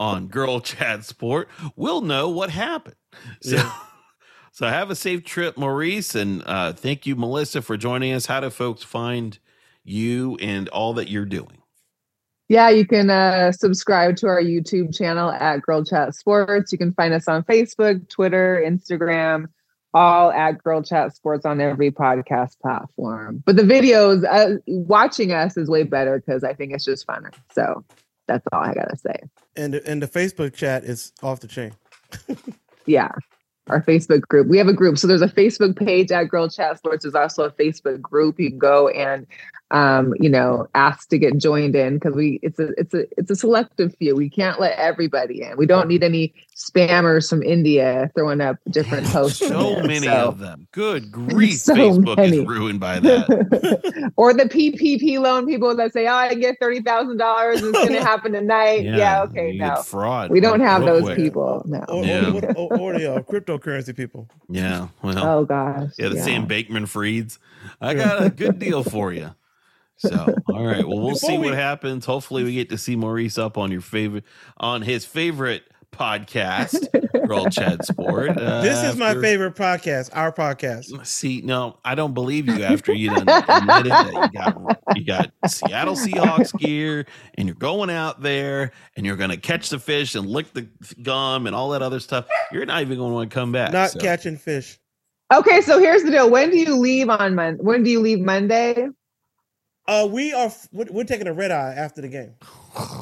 [0.00, 2.96] on Girl Chat Sport, we'll know what happened.
[3.42, 3.56] So.
[3.56, 3.72] Yeah.
[4.52, 8.26] So have a safe trip, Maurice, and uh, thank you, Melissa, for joining us.
[8.26, 9.38] How do folks find
[9.84, 11.62] you and all that you're doing?
[12.48, 16.72] Yeah, you can uh, subscribe to our YouTube channel at Girl Chat Sports.
[16.72, 19.46] You can find us on Facebook, Twitter, Instagram,
[19.92, 23.42] all at Girl Chat Sports on every podcast platform.
[23.44, 27.34] But the videos, uh, watching us is way better because I think it's just funner.
[27.52, 27.84] So
[28.28, 29.16] that's all I gotta say.
[29.56, 31.72] And and the Facebook chat is off the chain.
[32.86, 33.12] Yeah.
[33.68, 34.48] Our Facebook group.
[34.48, 34.98] We have a group.
[34.98, 37.04] So there's a Facebook page at Girl Chat Sports.
[37.04, 38.40] There's also a Facebook group.
[38.40, 39.26] You can go and
[39.70, 43.30] um, you know, ask to get joined in because we it's a it's a it's
[43.30, 44.16] a selective few.
[44.16, 45.56] We can't let everybody in.
[45.56, 49.38] We don't need any spammers from India throwing up different posts.
[49.38, 49.82] So there.
[49.84, 50.68] many So- of them.
[50.72, 51.58] Good grief.
[51.58, 52.38] So Facebook many.
[52.38, 54.12] is ruined by that.
[54.16, 57.62] or the PPP loan people that say, "Oh, I get thirty thousand dollars.
[57.62, 60.30] It's going to happen tonight." Yeah, okay, no, Fraud.
[60.30, 61.16] we don't have those quick.
[61.16, 61.62] people.
[61.66, 61.84] No.
[61.88, 62.32] Or, Yeah.
[62.32, 64.28] or, or, or the uh, cryptocurrency people.
[64.48, 64.88] Yeah.
[65.02, 65.90] Well, Oh gosh.
[65.98, 66.24] yeah, the yeah.
[66.24, 67.38] Sam Bankman-Freeds.
[67.80, 69.34] I got a good deal for you.
[69.96, 70.86] So, all right.
[70.86, 72.06] Well, we'll Before see we- what happens.
[72.06, 74.24] Hopefully, we get to see Maurice up on your favorite,
[74.56, 76.88] on his favorite podcast,
[77.26, 78.36] Girl Chat Sport.
[78.38, 80.10] Uh, This is my after- favorite podcast.
[80.12, 81.06] Our podcast.
[81.06, 85.32] See, no, I don't believe you after you done admitted that you got you got
[85.46, 90.14] Seattle Seahawks gear and you're going out there and you're going to catch the fish
[90.14, 90.68] and lick the
[91.02, 92.26] gum and all that other stuff.
[92.52, 93.72] You're not even going to want to come back.
[93.72, 94.00] Not so.
[94.00, 94.78] catching fish.
[95.32, 96.28] Okay, so here's the deal.
[96.28, 97.62] When do you leave on Monday?
[97.62, 98.88] When do you leave Monday?
[99.86, 102.34] Uh, we are we're, we're taking a red eye after the game.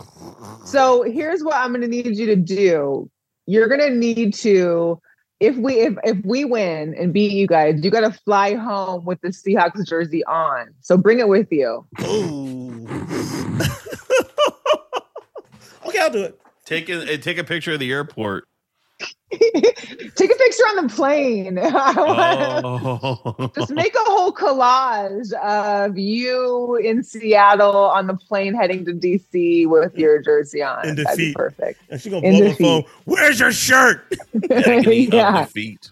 [0.64, 3.11] So here's what I'm going to need you to do.
[3.47, 5.01] You're going to need to,
[5.41, 9.05] if we if if we win and beat you guys, you got to fly home
[9.05, 10.68] with the Seahawks jersey on.
[10.80, 11.86] So bring it with you.
[15.89, 16.41] Okay, I'll do it.
[16.64, 18.47] Take a take a picture of the airport.
[19.32, 21.58] Take a picture on the plane.
[22.00, 28.92] Oh, Just make a whole collage of you in Seattle on the plane heading to
[28.92, 30.88] DC with your jersey on.
[30.88, 31.80] In That'd be perfect.
[31.90, 32.84] And she's gonna In blow the phone.
[33.04, 34.14] Where's your shirt?
[34.50, 35.44] yeah.
[35.44, 35.90] feet.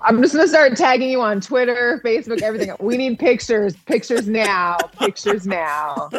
[0.00, 2.74] I'm just gonna start tagging you on Twitter, Facebook, everything.
[2.80, 6.10] We need pictures, pictures now, pictures now.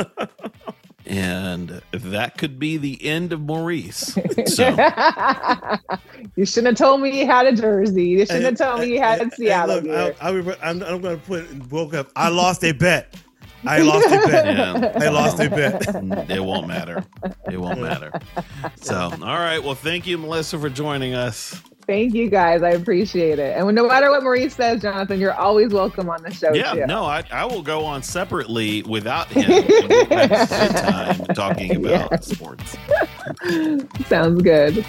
[1.05, 4.17] And that could be the end of Maurice.
[4.45, 4.67] So
[6.35, 8.05] you shouldn't have told me you had a jersey.
[8.05, 9.81] You shouldn't have told me you had a Seattle.
[9.81, 10.17] look.
[10.21, 10.29] I,
[10.61, 12.11] I'm going to put woke up.
[12.15, 13.15] I lost a bet.
[13.65, 14.45] I lost a bet.
[14.45, 14.91] Yeah.
[15.01, 16.29] I lost a bet.
[16.29, 17.03] it won't matter.
[17.49, 18.11] It won't matter.
[18.75, 19.63] So, all right.
[19.63, 21.61] Well, thank you, Melissa, for joining us.
[21.85, 22.63] Thank you guys.
[22.63, 23.57] I appreciate it.
[23.57, 26.53] And no matter what Maurice says, Jonathan, you're always welcome on the show.
[26.53, 26.85] Yeah, too.
[26.85, 29.49] no, I, I will go on separately without him.
[29.49, 32.19] we'll have a good time talking about Yeah.
[32.21, 32.77] sports.
[34.07, 34.85] Sounds good.